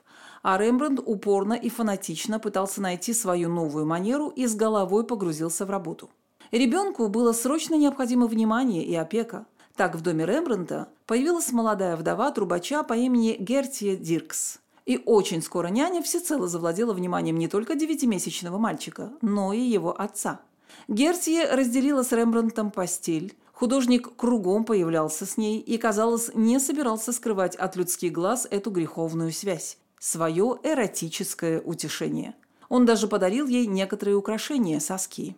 А 0.44 0.58
Рембрандт 0.58 1.02
упорно 1.06 1.52
и 1.52 1.68
фанатично 1.68 2.40
пытался 2.40 2.80
найти 2.80 3.14
свою 3.14 3.50
новую 3.50 3.86
манеру 3.86 4.30
и 4.30 4.48
с 4.48 4.56
головой 4.56 5.06
погрузился 5.06 5.66
в 5.66 5.70
работу. 5.70 6.10
Ребенку 6.52 7.10
было 7.10 7.34
срочно 7.34 7.76
необходимо 7.76 8.28
внимание 8.28 8.86
и 8.86 8.96
опека. 8.96 9.46
Так 9.76 9.96
в 9.98 10.02
доме 10.02 10.26
Рембрандта 10.26 10.88
появилась 11.06 11.52
молодая 11.52 11.98
вдова 11.98 12.32
трубача 12.32 12.84
по 12.84 12.94
имени 12.94 13.36
Гертия 13.38 13.98
Диркс. 13.98 14.62
И 14.86 15.02
очень 15.06 15.42
скоро 15.42 15.68
няня 15.68 16.02
всецело 16.02 16.48
завладела 16.48 16.94
вниманием 16.94 17.38
не 17.38 17.48
только 17.48 17.76
девятимесячного 17.76 18.58
мальчика, 18.58 19.12
но 19.22 19.54
и 19.54 19.60
его 19.60 20.00
отца. 20.00 20.42
Гертье 20.88 21.46
разделила 21.52 22.04
с 22.04 22.12
Рембрандтом 22.12 22.72
постель. 22.72 23.36
Художник 23.54 24.16
кругом 24.16 24.66
появлялся 24.66 25.26
с 25.26 25.38
ней 25.38 25.60
и, 25.60 25.78
казалось, 25.78 26.32
не 26.34 26.60
собирался 26.60 27.14
скрывать 27.14 27.56
от 27.56 27.76
людских 27.76 28.12
глаз 28.12 28.48
эту 28.50 28.72
греховную 28.72 29.32
связь, 29.32 29.78
свое 30.00 30.58
эротическое 30.64 31.62
утешение. 31.62 32.34
Он 32.70 32.86
даже 32.86 33.08
подарил 33.08 33.48
ей 33.48 33.68
некоторые 33.68 34.16
украшения 34.16 34.80
соски. 34.80 35.36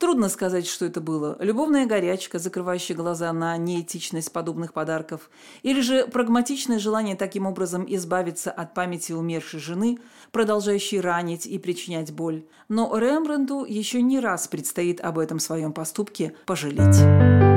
Трудно 0.00 0.30
сказать, 0.30 0.66
что 0.66 0.86
это 0.86 1.02
было. 1.02 1.36
Любовная 1.40 1.84
горячка, 1.84 2.38
закрывающая 2.38 2.96
глаза 2.96 3.30
на 3.34 3.54
неэтичность 3.58 4.32
подобных 4.32 4.72
подарков, 4.72 5.28
или 5.62 5.82
же 5.82 6.06
прагматичное 6.06 6.78
желание 6.78 7.16
таким 7.16 7.44
образом 7.46 7.84
избавиться 7.86 8.50
от 8.50 8.72
памяти 8.72 9.12
умершей 9.12 9.60
жены, 9.60 9.98
продолжающей 10.32 11.00
ранить 11.00 11.44
и 11.44 11.58
причинять 11.58 12.12
боль. 12.12 12.44
Но 12.70 12.96
Рембрандту 12.96 13.66
еще 13.66 14.00
не 14.00 14.20
раз 14.20 14.48
предстоит 14.48 15.02
об 15.02 15.18
этом 15.18 15.38
своем 15.38 15.74
поступке 15.74 16.34
пожалеть. 16.46 17.49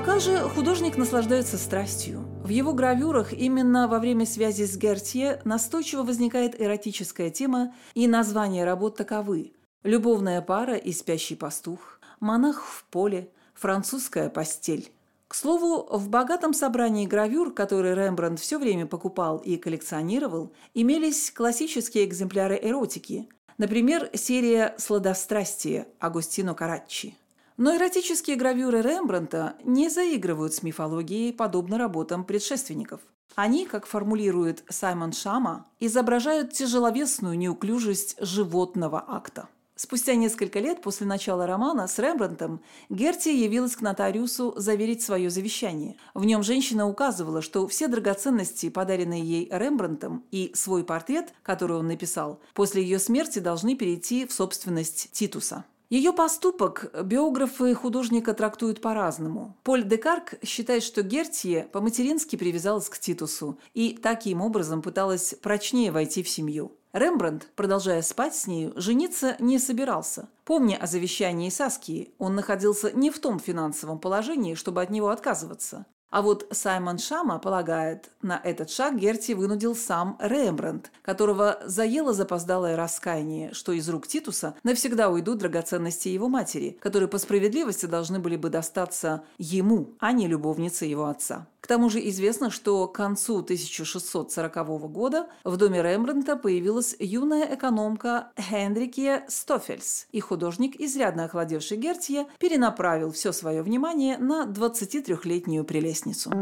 Пока 0.00 0.18
же 0.18 0.38
художник 0.48 0.96
наслаждается 0.96 1.58
страстью– 1.58 2.24
В 2.42 2.48
его 2.48 2.72
гравюрах 2.72 3.34
именно 3.34 3.86
во 3.86 3.98
время 3.98 4.24
связи 4.24 4.64
с 4.64 4.78
Гертье 4.78 5.42
настойчиво 5.44 6.04
возникает 6.04 6.58
эротическая 6.58 7.28
тема, 7.28 7.74
и 7.92 8.08
названия 8.08 8.64
работ 8.64 8.96
таковы 8.96 9.52
«Любовная 9.82 10.40
пара 10.40 10.76
и 10.76 10.90
спящий 10.92 11.36
пастух», 11.36 12.00
«Монах 12.18 12.64
в 12.64 12.84
поле», 12.84 13.30
«Французская 13.52 14.30
постель». 14.30 14.90
К 15.28 15.34
слову, 15.34 15.86
в 15.94 16.08
богатом 16.08 16.54
собрании 16.54 17.04
гравюр, 17.04 17.52
которые 17.52 17.94
Рембрандт 17.94 18.40
все 18.40 18.58
время 18.58 18.86
покупал 18.86 19.36
и 19.36 19.58
коллекционировал, 19.58 20.54
имелись 20.72 21.30
классические 21.30 22.06
экземпляры 22.06 22.58
эротики, 22.62 23.28
например, 23.58 24.08
серия 24.14 24.74
«Сладострастие» 24.78 25.88
Агустино 25.98 26.54
Караччи. 26.54 27.19
Но 27.60 27.76
эротические 27.76 28.36
гравюры 28.36 28.80
Рембрандта 28.80 29.54
не 29.64 29.90
заигрывают 29.90 30.54
с 30.54 30.62
мифологией, 30.62 31.30
подобно 31.30 31.76
работам 31.76 32.24
предшественников. 32.24 33.02
Они, 33.34 33.66
как 33.66 33.84
формулирует 33.84 34.64
Саймон 34.70 35.12
Шама, 35.12 35.66
изображают 35.78 36.54
тяжеловесную 36.54 37.36
неуклюжесть 37.36 38.16
животного 38.18 39.04
акта. 39.06 39.50
Спустя 39.76 40.14
несколько 40.14 40.58
лет 40.58 40.80
после 40.80 41.06
начала 41.06 41.46
романа 41.46 41.86
с 41.86 41.98
Рембрандтом 41.98 42.62
Герти 42.88 43.28
явилась 43.28 43.76
к 43.76 43.82
нотариусу 43.82 44.54
заверить 44.56 45.02
свое 45.02 45.28
завещание. 45.28 45.96
В 46.14 46.24
нем 46.24 46.42
женщина 46.42 46.88
указывала, 46.88 47.42
что 47.42 47.68
все 47.68 47.88
драгоценности, 47.88 48.70
подаренные 48.70 49.22
ей 49.22 49.48
Рембрандтом, 49.52 50.24
и 50.30 50.50
свой 50.54 50.82
портрет, 50.82 51.34
который 51.42 51.76
он 51.76 51.88
написал, 51.88 52.40
после 52.54 52.82
ее 52.82 52.98
смерти 52.98 53.38
должны 53.38 53.76
перейти 53.76 54.26
в 54.26 54.32
собственность 54.32 55.10
Титуса. 55.12 55.66
Ее 55.90 56.12
поступок 56.12 56.94
биографы 57.02 57.74
художника 57.74 58.32
трактуют 58.32 58.80
по-разному. 58.80 59.56
Поль 59.64 59.82
Декарк 59.82 60.34
считает, 60.44 60.84
что 60.84 61.02
Гертье 61.02 61.68
по-матерински 61.72 62.36
привязалась 62.36 62.88
к 62.88 63.00
Титусу 63.00 63.58
и 63.74 63.98
таким 64.00 64.40
образом 64.40 64.82
пыталась 64.82 65.34
прочнее 65.42 65.90
войти 65.90 66.22
в 66.22 66.28
семью. 66.28 66.76
Рембрандт, 66.92 67.48
продолжая 67.56 68.02
спать 68.02 68.36
с 68.36 68.46
нею, 68.46 68.72
жениться 68.76 69.34
не 69.40 69.58
собирался. 69.58 70.28
Помня 70.44 70.76
о 70.76 70.86
завещании 70.86 71.50
Саскии, 71.50 72.12
он 72.18 72.36
находился 72.36 72.92
не 72.92 73.10
в 73.10 73.18
том 73.18 73.40
финансовом 73.40 73.98
положении, 73.98 74.54
чтобы 74.54 74.82
от 74.82 74.90
него 74.90 75.08
отказываться. 75.08 75.86
А 76.10 76.22
вот 76.22 76.48
Саймон 76.50 76.98
Шама 76.98 77.38
полагает, 77.38 78.10
на 78.20 78.40
этот 78.42 78.70
шаг 78.70 78.96
Герти 78.96 79.32
вынудил 79.32 79.76
сам 79.76 80.18
Рембрандт, 80.20 80.90
которого 81.02 81.60
заело 81.64 82.12
запоздалое 82.12 82.76
раскаяние, 82.76 83.54
что 83.54 83.70
из 83.72 83.88
рук 83.88 84.08
Титуса 84.08 84.56
навсегда 84.64 85.08
уйдут 85.08 85.38
драгоценности 85.38 86.08
его 86.08 86.28
матери, 86.28 86.76
которые 86.80 87.08
по 87.08 87.18
справедливости 87.18 87.86
должны 87.86 88.18
были 88.18 88.36
бы 88.36 88.50
достаться 88.50 89.22
ему, 89.38 89.94
а 90.00 90.10
не 90.10 90.26
любовнице 90.26 90.84
его 90.84 91.06
отца. 91.06 91.46
Тому 91.70 91.88
же 91.88 92.00
известно, 92.08 92.50
что 92.50 92.88
к 92.88 92.96
концу 92.96 93.38
1640 93.38 94.90
года 94.90 95.28
в 95.44 95.56
доме 95.56 95.80
Рембрандта 95.80 96.34
появилась 96.34 96.96
юная 96.98 97.54
экономка 97.54 98.32
Хендрикия 98.36 99.24
Стофельс, 99.28 100.08
и 100.10 100.18
художник, 100.18 100.80
изрядно 100.80 101.26
охладевший 101.26 101.76
Гертье, 101.76 102.26
перенаправил 102.40 103.12
все 103.12 103.30
свое 103.30 103.62
внимание 103.62 104.18
на 104.18 104.46
23-летнюю 104.46 105.62
прелестницу. 105.62 106.32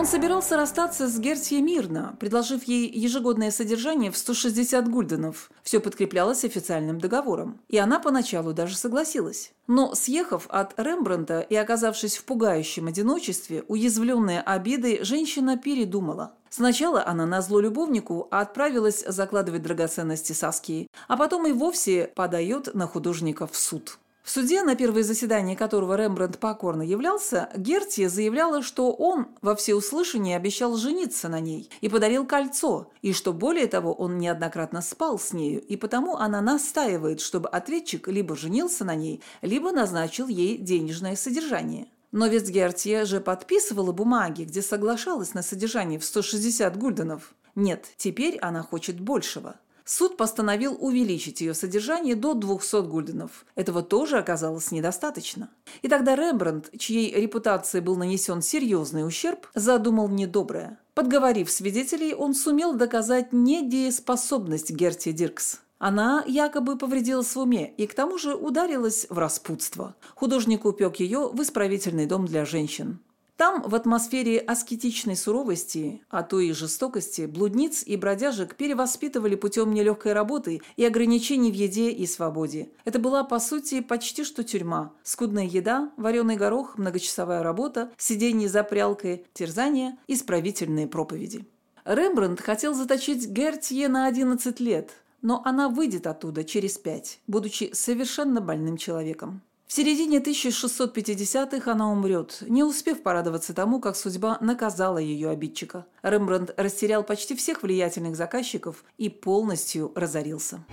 Он 0.00 0.06
собирался 0.06 0.56
расстаться 0.56 1.08
с 1.08 1.18
Гертье 1.18 1.60
мирно, 1.60 2.16
предложив 2.18 2.64
ей 2.64 2.90
ежегодное 2.90 3.50
содержание 3.50 4.10
в 4.10 4.16
160 4.16 4.88
гульденов. 4.88 5.50
Все 5.62 5.78
подкреплялось 5.78 6.42
официальным 6.42 6.98
договором. 6.98 7.60
И 7.68 7.76
она 7.76 8.00
поначалу 8.00 8.54
даже 8.54 8.78
согласилась. 8.78 9.52
Но, 9.66 9.94
съехав 9.94 10.46
от 10.48 10.72
Рембрандта 10.80 11.40
и 11.40 11.54
оказавшись 11.54 12.16
в 12.16 12.24
пугающем 12.24 12.86
одиночестве, 12.86 13.62
уязвленная 13.68 14.40
обидой, 14.40 15.04
женщина 15.04 15.58
передумала. 15.58 16.32
Сначала 16.48 17.06
она 17.06 17.26
на 17.26 17.42
зло 17.42 17.60
любовнику 17.60 18.26
отправилась 18.30 19.04
закладывать 19.06 19.60
драгоценности 19.60 20.32
Саски, 20.32 20.86
а 21.08 21.18
потом 21.18 21.46
и 21.46 21.52
вовсе 21.52 22.10
подает 22.14 22.72
на 22.72 22.86
художника 22.86 23.46
в 23.46 23.54
суд. 23.54 23.98
В 24.30 24.32
суде, 24.32 24.62
на 24.62 24.76
первое 24.76 25.02
заседание 25.02 25.56
которого 25.56 25.96
Рембрандт 25.96 26.38
покорно 26.38 26.82
являлся, 26.82 27.48
Гертия 27.56 28.08
заявляла, 28.08 28.62
что 28.62 28.92
он 28.92 29.26
во 29.42 29.56
всеуслышание 29.56 30.36
обещал 30.36 30.76
жениться 30.76 31.28
на 31.28 31.40
ней 31.40 31.68
и 31.80 31.88
подарил 31.88 32.24
кольцо, 32.24 32.92
и 33.02 33.12
что 33.12 33.32
более 33.32 33.66
того 33.66 33.92
он 33.92 34.18
неоднократно 34.18 34.82
спал 34.82 35.18
с 35.18 35.32
нею, 35.32 35.60
и 35.60 35.74
потому 35.74 36.14
она 36.14 36.40
настаивает, 36.40 37.20
чтобы 37.20 37.48
ответчик 37.48 38.06
либо 38.06 38.36
женился 38.36 38.84
на 38.84 38.94
ней, 38.94 39.20
либо 39.42 39.72
назначил 39.72 40.28
ей 40.28 40.58
денежное 40.58 41.16
содержание. 41.16 41.88
Но 42.12 42.28
ведь 42.28 42.48
Гертия 42.50 43.06
же 43.06 43.20
подписывала 43.20 43.90
бумаги, 43.90 44.44
где 44.44 44.62
соглашалась 44.62 45.34
на 45.34 45.42
содержание 45.42 45.98
в 45.98 46.04
160 46.04 46.76
гульденов. 46.76 47.34
Нет, 47.56 47.86
теперь 47.96 48.38
она 48.38 48.62
хочет 48.62 49.00
большего. 49.00 49.56
Суд 49.84 50.16
постановил 50.16 50.76
увеличить 50.78 51.40
ее 51.40 51.54
содержание 51.54 52.14
до 52.14 52.34
200 52.34 52.82
гульденов. 52.86 53.44
Этого 53.54 53.82
тоже 53.82 54.18
оказалось 54.18 54.70
недостаточно. 54.70 55.50
И 55.82 55.88
тогда 55.88 56.16
Рембрандт, 56.16 56.70
чьей 56.78 57.12
репутации 57.14 57.80
был 57.80 57.96
нанесен 57.96 58.42
серьезный 58.42 59.06
ущерб, 59.06 59.48
задумал 59.54 60.08
недоброе. 60.08 60.78
Подговорив 60.94 61.50
свидетелей, 61.50 62.14
он 62.14 62.34
сумел 62.34 62.74
доказать 62.74 63.32
недееспособность 63.32 64.70
Герти 64.70 65.12
Диркс. 65.12 65.60
Она 65.78 66.22
якобы 66.26 66.76
повредилась 66.76 67.34
в 67.34 67.38
уме 67.38 67.72
и 67.78 67.86
к 67.86 67.94
тому 67.94 68.18
же 68.18 68.34
ударилась 68.34 69.06
в 69.08 69.16
распутство. 69.16 69.94
Художник 70.14 70.66
упек 70.66 70.96
ее 70.96 71.30
в 71.32 71.40
исправительный 71.40 72.04
дом 72.04 72.26
для 72.26 72.44
женщин. 72.44 73.00
Там, 73.40 73.62
в 73.62 73.74
атмосфере 73.74 74.38
аскетичной 74.38 75.16
суровости, 75.16 76.02
а 76.10 76.22
то 76.22 76.40
и 76.40 76.52
жестокости, 76.52 77.22
блудниц 77.22 77.82
и 77.86 77.96
бродяжек 77.96 78.54
перевоспитывали 78.54 79.34
путем 79.34 79.72
нелегкой 79.72 80.12
работы 80.12 80.60
и 80.76 80.84
ограничений 80.84 81.50
в 81.50 81.54
еде 81.54 81.90
и 81.90 82.04
свободе. 82.06 82.68
Это 82.84 82.98
была, 82.98 83.24
по 83.24 83.38
сути, 83.38 83.80
почти 83.80 84.24
что 84.24 84.44
тюрьма. 84.44 84.92
Скудная 85.04 85.46
еда, 85.46 85.90
вареный 85.96 86.36
горох, 86.36 86.76
многочасовая 86.76 87.42
работа, 87.42 87.90
сиденье 87.96 88.46
за 88.50 88.62
прялкой, 88.62 89.24
терзания, 89.32 89.96
исправительные 90.06 90.86
проповеди. 90.86 91.46
Рембрандт 91.86 92.42
хотел 92.42 92.74
заточить 92.74 93.26
Гертье 93.26 93.88
на 93.88 94.04
11 94.04 94.60
лет, 94.60 94.90
но 95.22 95.40
она 95.46 95.70
выйдет 95.70 96.06
оттуда 96.06 96.44
через 96.44 96.76
пять, 96.76 97.20
будучи 97.26 97.70
совершенно 97.72 98.42
больным 98.42 98.76
человеком. 98.76 99.40
В 99.70 99.72
середине 99.72 100.18
1650-х 100.18 101.70
она 101.70 101.92
умрет, 101.92 102.38
не 102.40 102.64
успев 102.64 103.04
порадоваться 103.04 103.54
тому, 103.54 103.78
как 103.78 103.94
судьба 103.94 104.36
наказала 104.40 104.98
ее 104.98 105.30
обидчика. 105.30 105.86
Рембрандт 106.02 106.52
растерял 106.56 107.04
почти 107.04 107.36
всех 107.36 107.62
влиятельных 107.62 108.16
заказчиков 108.16 108.82
и 108.98 109.08
полностью 109.08 109.92
разорился. 109.94 110.64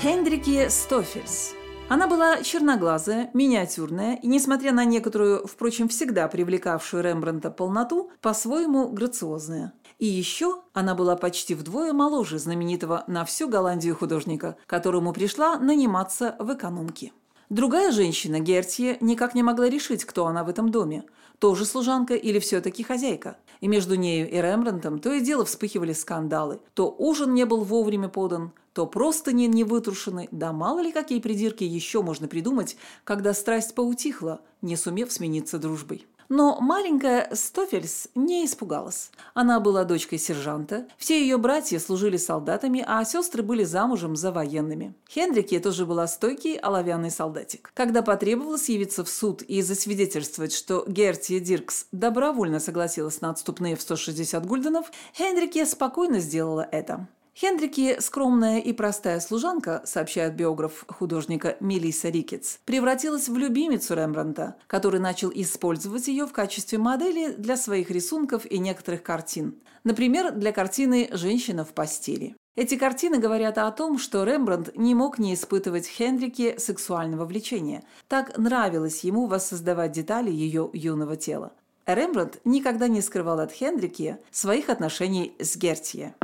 Хендрике 0.00 0.70
Стофельс 0.70 1.54
она 1.88 2.06
была 2.06 2.40
черноглазая, 2.44 3.30
миниатюрная 3.34 4.14
и, 4.14 4.28
несмотря 4.28 4.70
на 4.70 4.84
некоторую, 4.84 5.48
впрочем, 5.48 5.88
всегда 5.88 6.28
привлекавшую 6.28 7.02
Рембрандта 7.02 7.50
полноту, 7.50 8.12
по-своему 8.20 8.90
грациозная. 8.90 9.72
И 10.00 10.06
еще 10.06 10.62
она 10.72 10.94
была 10.94 11.14
почти 11.14 11.54
вдвое 11.54 11.92
моложе 11.92 12.38
знаменитого 12.38 13.04
на 13.06 13.26
всю 13.26 13.50
Голландию 13.50 13.94
художника, 13.94 14.56
которому 14.66 15.12
пришла 15.12 15.58
наниматься 15.58 16.36
в 16.38 16.54
экономке. 16.54 17.12
Другая 17.50 17.92
женщина, 17.92 18.40
Гертье, 18.40 18.96
никак 19.02 19.34
не 19.34 19.42
могла 19.42 19.68
решить, 19.68 20.06
кто 20.06 20.26
она 20.26 20.42
в 20.42 20.48
этом 20.48 20.70
доме. 20.70 21.04
Тоже 21.38 21.66
служанка 21.66 22.14
или 22.14 22.38
все-таки 22.38 22.82
хозяйка. 22.82 23.36
И 23.60 23.68
между 23.68 23.94
нею 23.94 24.30
и 24.30 24.36
Рембрандтом 24.40 25.00
то 25.00 25.12
и 25.12 25.20
дело 25.20 25.44
вспыхивали 25.44 25.92
скандалы. 25.92 26.60
То 26.72 26.94
ужин 26.96 27.34
не 27.34 27.44
был 27.44 27.62
вовремя 27.62 28.08
подан, 28.08 28.52
то 28.72 28.86
просто 28.86 29.32
не, 29.34 29.48
не 29.48 29.64
вытрушены. 29.64 30.28
Да 30.30 30.54
мало 30.54 30.80
ли 30.80 30.92
какие 30.92 31.20
придирки 31.20 31.64
еще 31.64 32.00
можно 32.00 32.26
придумать, 32.26 32.78
когда 33.04 33.34
страсть 33.34 33.74
поутихла, 33.74 34.40
не 34.62 34.76
сумев 34.76 35.12
смениться 35.12 35.58
дружбой. 35.58 36.06
Но 36.30 36.60
маленькая 36.60 37.28
Стофельс 37.34 38.06
не 38.14 38.46
испугалась. 38.46 39.10
Она 39.34 39.58
была 39.58 39.82
дочкой 39.82 40.20
сержанта, 40.20 40.86
все 40.96 41.20
ее 41.20 41.38
братья 41.38 41.80
служили 41.80 42.16
солдатами, 42.16 42.84
а 42.86 43.04
сестры 43.04 43.42
были 43.42 43.64
замужем 43.64 44.14
за 44.14 44.30
военными. 44.30 44.94
Хенрике 45.10 45.58
тоже 45.58 45.86
была 45.86 46.06
стойкий 46.06 46.56
оловянный 46.56 47.10
солдатик. 47.10 47.72
Когда 47.74 48.02
потребовалось 48.02 48.68
явиться 48.68 49.04
в 49.04 49.08
суд 49.08 49.42
и 49.42 49.60
засвидетельствовать, 49.60 50.54
что 50.54 50.84
Гертия 50.86 51.40
Диркс 51.40 51.88
добровольно 51.90 52.60
согласилась 52.60 53.20
на 53.20 53.30
отступные 53.30 53.74
в 53.74 53.82
160 53.82 54.46
гульденов, 54.46 54.92
Хенрике 55.16 55.66
спокойно 55.66 56.20
сделала 56.20 56.66
это. 56.70 57.08
Хендрики, 57.34 57.96
скромная 58.00 58.58
и 58.58 58.72
простая 58.72 59.20
служанка, 59.20 59.82
сообщает 59.84 60.34
биограф 60.34 60.84
художника 60.88 61.56
Мелисса 61.60 62.08
Рикетс, 62.08 62.58
превратилась 62.64 63.28
в 63.28 63.36
любимицу 63.36 63.94
Рембранта, 63.94 64.56
который 64.66 65.00
начал 65.00 65.30
использовать 65.34 66.08
ее 66.08 66.26
в 66.26 66.32
качестве 66.32 66.78
модели 66.78 67.32
для 67.32 67.56
своих 67.56 67.90
рисунков 67.90 68.44
и 68.46 68.58
некоторых 68.58 69.02
картин. 69.02 69.54
Например, 69.84 70.32
для 70.32 70.52
картины 70.52 71.08
«Женщина 71.12 71.64
в 71.64 71.72
постели». 71.72 72.36
Эти 72.56 72.76
картины 72.76 73.18
говорят 73.18 73.58
о 73.58 73.70
том, 73.70 73.96
что 73.96 74.24
Рембрандт 74.24 74.76
не 74.76 74.94
мог 74.94 75.18
не 75.18 75.34
испытывать 75.34 75.86
Хендрике 75.86 76.58
сексуального 76.58 77.24
влечения. 77.24 77.84
Так 78.08 78.36
нравилось 78.36 79.04
ему 79.04 79.26
воссоздавать 79.26 79.92
детали 79.92 80.30
ее 80.30 80.68
юного 80.72 81.16
тела. 81.16 81.52
Рембрандт 81.86 82.40
никогда 82.44 82.88
не 82.88 83.00
скрывал 83.00 83.40
от 83.40 83.52
Хендрике 83.52 84.18
своих 84.30 84.68
отношений 84.68 85.32
с 85.38 85.56
Гертье. 85.56 86.14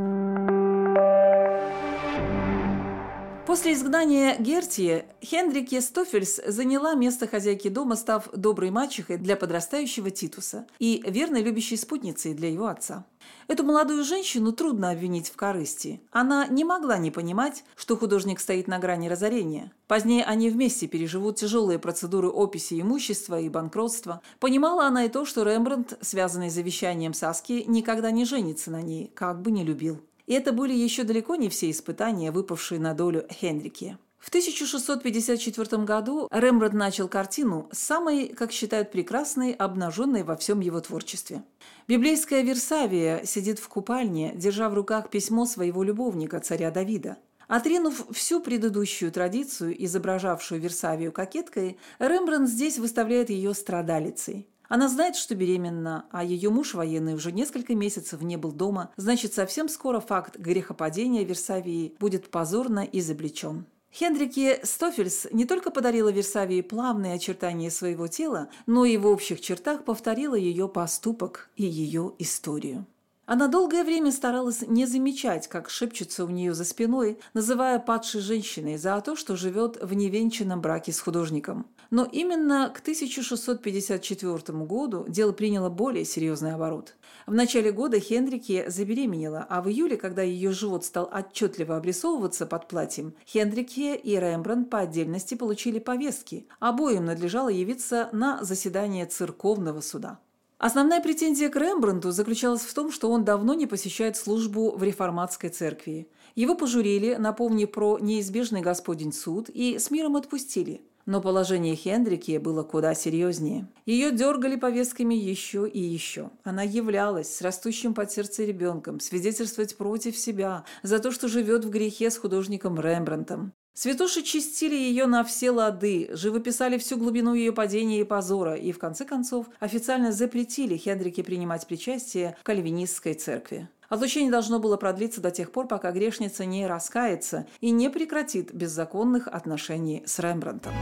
После 3.57 3.73
изгнания 3.73 4.37
Гертии 4.37 5.05
Хендрике 5.19 5.81
Стофельс 5.81 6.39
заняла 6.45 6.93
место 6.93 7.27
хозяйки 7.27 7.69
дома, 7.69 7.95
став 7.95 8.29
доброй 8.31 8.69
мачехой 8.69 9.17
для 9.17 9.35
подрастающего 9.35 10.11
Титуса 10.11 10.67
и 10.77 11.03
верной 11.03 11.41
любящей 11.41 11.75
спутницей 11.75 12.35
для 12.35 12.51
его 12.51 12.67
отца. 12.67 13.07
Эту 13.47 13.63
молодую 13.63 14.03
женщину 14.03 14.51
трудно 14.51 14.91
обвинить 14.91 15.29
в 15.29 15.35
корысти. 15.35 15.99
Она 16.11 16.45
не 16.45 16.65
могла 16.65 16.99
не 16.99 17.09
понимать, 17.09 17.63
что 17.75 17.97
художник 17.97 18.39
стоит 18.39 18.67
на 18.67 18.77
грани 18.77 19.09
разорения. 19.09 19.71
Позднее 19.87 20.23
они 20.23 20.51
вместе 20.51 20.85
переживут 20.85 21.37
тяжелые 21.37 21.79
процедуры 21.79 22.27
описи 22.27 22.79
имущества 22.79 23.39
и 23.39 23.49
банкротства. 23.49 24.21
Понимала 24.39 24.85
она 24.85 25.05
и 25.05 25.09
то, 25.09 25.25
что 25.25 25.41
Рембрандт, 25.41 25.97
связанный 26.01 26.51
завещанием 26.51 27.15
Саски, 27.15 27.63
никогда 27.65 28.11
не 28.11 28.23
женится 28.23 28.69
на 28.69 28.83
ней, 28.83 29.11
как 29.15 29.41
бы 29.41 29.49
не 29.49 29.63
любил. 29.63 29.99
И 30.27 30.33
это 30.33 30.51
были 30.51 30.73
еще 30.73 31.03
далеко 31.03 31.35
не 31.35 31.49
все 31.49 31.71
испытания, 31.71 32.31
выпавшие 32.31 32.79
на 32.79 32.93
долю 32.93 33.25
Хенрике. 33.31 33.97
В 34.19 34.29
1654 34.29 35.83
году 35.83 36.27
Рембрандт 36.31 36.75
начал 36.75 37.07
картину, 37.07 37.69
самой, 37.71 38.27
как 38.27 38.51
считают, 38.51 38.91
прекрасной, 38.91 39.53
обнаженной 39.53 40.23
во 40.23 40.35
всем 40.35 40.59
его 40.59 40.81
творчестве. 40.81 41.43
Библейская 41.87 42.41
Версавия 42.41 43.23
сидит 43.25 43.59
в 43.59 43.69
купальне, 43.69 44.33
держа 44.35 44.69
в 44.69 44.73
руках 44.73 45.09
письмо 45.09 45.45
своего 45.45 45.81
любовника, 45.81 46.39
царя 46.41 46.71
Давида. 46.71 47.17
Отринув 47.47 48.07
всю 48.11 48.41
предыдущую 48.41 49.11
традицию, 49.11 49.81
изображавшую 49.85 50.59
Версавию 50.59 51.13
кокеткой, 51.13 51.77
Рембрандт 51.99 52.49
здесь 52.49 52.77
выставляет 52.77 53.29
ее 53.29 53.53
страдалицей. 53.53 54.49
Она 54.69 54.89
знает, 54.89 55.15
что 55.15 55.35
беременна, 55.35 56.05
а 56.11 56.23
ее 56.23 56.49
муж 56.49 56.73
военный 56.73 57.13
уже 57.13 57.31
несколько 57.31 57.75
месяцев 57.75 58.21
не 58.21 58.37
был 58.37 58.51
дома, 58.51 58.91
значит, 58.97 59.33
совсем 59.33 59.69
скоро 59.69 59.99
факт 59.99 60.37
грехопадения 60.37 61.23
Версавии 61.23 61.95
будет 61.99 62.29
позорно 62.29 62.87
изобличен. 62.91 63.65
Хендрике 63.93 64.59
Стофельс 64.63 65.27
не 65.31 65.45
только 65.45 65.71
подарила 65.71 66.09
Версавии 66.09 66.61
плавные 66.61 67.13
очертания 67.13 67.71
своего 67.71 68.07
тела, 68.07 68.49
но 68.65 68.85
и 68.85 68.97
в 68.97 69.07
общих 69.07 69.41
чертах 69.41 69.85
повторила 69.85 70.35
ее 70.35 70.67
поступок 70.67 71.49
и 71.55 71.65
ее 71.65 72.13
историю. 72.19 72.85
Она 73.27 73.49
долгое 73.49 73.83
время 73.83 74.13
старалась 74.13 74.61
не 74.61 74.85
замечать, 74.85 75.49
как 75.49 75.69
шепчутся 75.69 76.23
у 76.23 76.29
нее 76.29 76.53
за 76.53 76.63
спиной, 76.63 77.19
называя 77.33 77.77
падшей 77.77 78.21
женщиной 78.21 78.77
за 78.77 79.01
то, 79.01 79.17
что 79.17 79.35
живет 79.35 79.77
в 79.83 79.93
невенчанном 79.93 80.61
браке 80.61 80.93
с 80.93 81.01
художником. 81.01 81.67
Но 81.89 82.05
именно 82.05 82.71
к 82.73 82.79
1654 82.79 84.57
году 84.59 85.05
дело 85.09 85.33
приняло 85.33 85.67
более 85.67 86.05
серьезный 86.05 86.53
оборот. 86.53 86.95
В 87.25 87.33
начале 87.33 87.73
года 87.73 87.99
Хендрике 87.99 88.69
забеременела, 88.69 89.45
а 89.49 89.61
в 89.61 89.67
июле, 89.67 89.97
когда 89.97 90.21
ее 90.21 90.53
живот 90.53 90.85
стал 90.85 91.11
отчетливо 91.13 91.75
обрисовываться 91.75 92.45
под 92.45 92.69
платьем, 92.69 93.13
Хендрике 93.25 93.97
и 93.97 94.15
Рембрандт 94.15 94.69
по 94.69 94.79
отдельности 94.79 95.35
получили 95.35 95.79
повестки. 95.79 96.47
Обоим 96.61 97.03
надлежало 97.03 97.49
явиться 97.49 98.07
на 98.13 98.41
заседание 98.45 99.05
церковного 99.05 99.81
суда. 99.81 100.19
Основная 100.59 101.01
претензия 101.01 101.49
к 101.49 101.55
Рембрандту 101.55 102.11
заключалась 102.11 102.61
в 102.61 102.73
том, 102.73 102.91
что 102.91 103.11
он 103.11 103.23
давно 103.23 103.53
не 103.53 103.67
посещает 103.67 104.17
службу 104.17 104.75
в 104.75 104.81
реформатской 104.81 105.51
церкви. 105.51 106.07
Его 106.33 106.55
пожурили, 106.55 107.13
напомнив 107.13 107.71
про 107.71 107.99
неизбежный 107.99 108.61
Господень 108.61 109.13
суд, 109.13 109.49
и 109.49 109.77
с 109.77 109.91
миром 109.91 110.15
отпустили. 110.15 110.81
Но 111.05 111.21
положение 111.21 111.75
Хендрики 111.75 112.37
было 112.37 112.63
куда 112.63 112.95
серьезнее. 112.95 113.67
Ее 113.85 114.11
дергали 114.11 114.55
повестками 114.55 115.13
еще 115.13 115.69
и 115.69 115.79
еще. 115.79 116.31
Она 116.43 116.63
являлась 116.63 117.33
с 117.33 117.41
растущим 117.41 117.93
под 117.93 118.11
сердце 118.11 118.43
ребенком, 118.43 118.99
свидетельствовать 118.99 119.77
против 119.77 120.17
себя 120.17 120.65
за 120.81 120.99
то, 120.99 121.11
что 121.11 121.27
живет 121.27 121.65
в 121.65 121.69
грехе 121.69 122.09
с 122.09 122.17
художником 122.17 122.79
Рембрандтом. 122.79 123.53
Святоши 123.79 124.23
чистили 124.23 124.73
ее 124.73 125.05
на 125.05 125.23
все 125.23 125.51
лады, 125.51 126.09
живописали 126.11 126.79
всю 126.79 126.97
глубину 126.97 127.35
ее 127.35 127.53
падения 127.53 127.99
и 127.99 128.03
позора 128.03 128.55
и, 128.55 128.71
в 128.71 128.79
конце 128.79 129.05
концов, 129.05 129.45
официально 129.59 130.11
запретили 130.11 130.75
Хендрике 130.75 131.23
принимать 131.23 131.67
причастие 131.67 132.35
в 132.39 132.43
кальвинистской 132.43 133.13
церкви. 133.13 133.69
Отлучение 133.87 134.31
должно 134.31 134.57
было 134.57 134.77
продлиться 134.77 135.21
до 135.21 135.29
тех 135.29 135.51
пор, 135.51 135.67
пока 135.67 135.91
грешница 135.91 136.43
не 136.43 136.65
раскается 136.65 137.45
и 137.61 137.69
не 137.69 137.91
прекратит 137.91 138.51
беззаконных 138.51 139.27
отношений 139.27 140.01
с 140.07 140.17
Рембрандтом. 140.17 140.73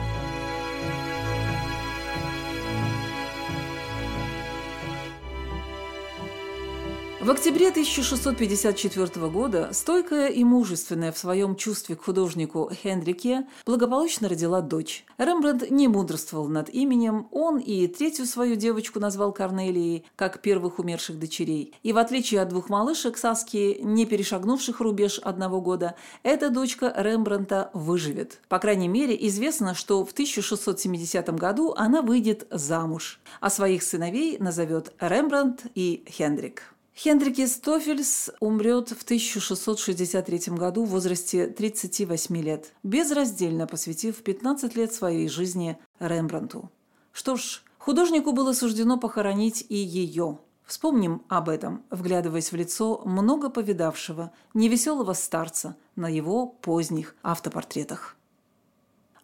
В 7.25 7.31
октябре 7.31 7.69
1654 7.69 9.29
года 9.29 9.69
стойкая 9.71 10.27
и 10.27 10.43
мужественная 10.43 11.11
в 11.11 11.17
своем 11.17 11.55
чувстве 11.55 11.95
к 11.95 12.03
художнику 12.03 12.69
Хендрике 12.71 13.47
благополучно 13.65 14.29
родила 14.29 14.61
дочь. 14.61 15.03
Рембрандт 15.17 15.71
не 15.71 15.87
мудрствовал 15.87 16.47
над 16.47 16.69
именем, 16.69 17.27
он 17.31 17.57
и 17.57 17.87
третью 17.87 18.27
свою 18.27 18.55
девочку 18.55 18.99
назвал 18.99 19.31
Корнелией, 19.31 20.05
как 20.15 20.39
первых 20.43 20.77
умерших 20.77 21.17
дочерей. 21.17 21.73
И 21.81 21.93
в 21.93 21.97
отличие 21.97 22.41
от 22.41 22.49
двух 22.49 22.69
малышек 22.69 23.17
Саски, 23.17 23.79
не 23.81 24.05
перешагнувших 24.05 24.79
рубеж 24.79 25.17
одного 25.17 25.61
года, 25.61 25.95
эта 26.21 26.51
дочка 26.51 26.93
Рембрандта 26.95 27.71
выживет. 27.73 28.39
По 28.49 28.59
крайней 28.59 28.87
мере, 28.87 29.17
известно, 29.27 29.73
что 29.73 30.05
в 30.05 30.11
1670 30.11 31.27
году 31.33 31.73
она 31.75 32.03
выйдет 32.03 32.45
замуж, 32.51 33.19
а 33.41 33.49
своих 33.49 33.81
сыновей 33.81 34.37
назовет 34.37 34.93
Рембрандт 34.99 35.63
и 35.73 36.05
Хендрик. 36.07 36.74
Хендрик 36.95 37.45
Стофельс 37.49 38.31
умрет 38.39 38.89
в 38.89 39.03
1663 39.03 40.55
году 40.55 40.85
в 40.85 40.91
возрасте 40.91 41.47
38 41.47 42.37
лет, 42.37 42.73
безраздельно 42.83 43.67
посвятив 43.67 44.23
15 44.23 44.75
лет 44.77 44.93
своей 44.93 45.27
жизни 45.27 45.77
Рембрандту. 45.99 46.71
Что 47.11 47.35
ж, 47.35 47.63
художнику 47.79 48.31
было 48.31 48.53
суждено 48.53 48.97
похоронить 48.97 49.65
и 49.67 49.75
ее. 49.75 50.39
Вспомним 50.63 51.21
об 51.27 51.49
этом, 51.49 51.83
вглядываясь 51.89 52.53
в 52.53 52.55
лицо 52.55 53.01
много 53.03 53.49
повидавшего, 53.49 54.31
невеселого 54.53 55.11
старца 55.13 55.75
на 55.97 56.07
его 56.07 56.47
поздних 56.47 57.15
автопортретах. 57.23 58.15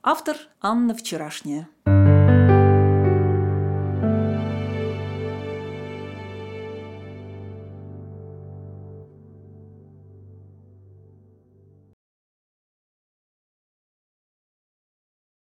Автор 0.03 0.35
Анна 0.59 0.93
Вчерашняя. 0.93 1.69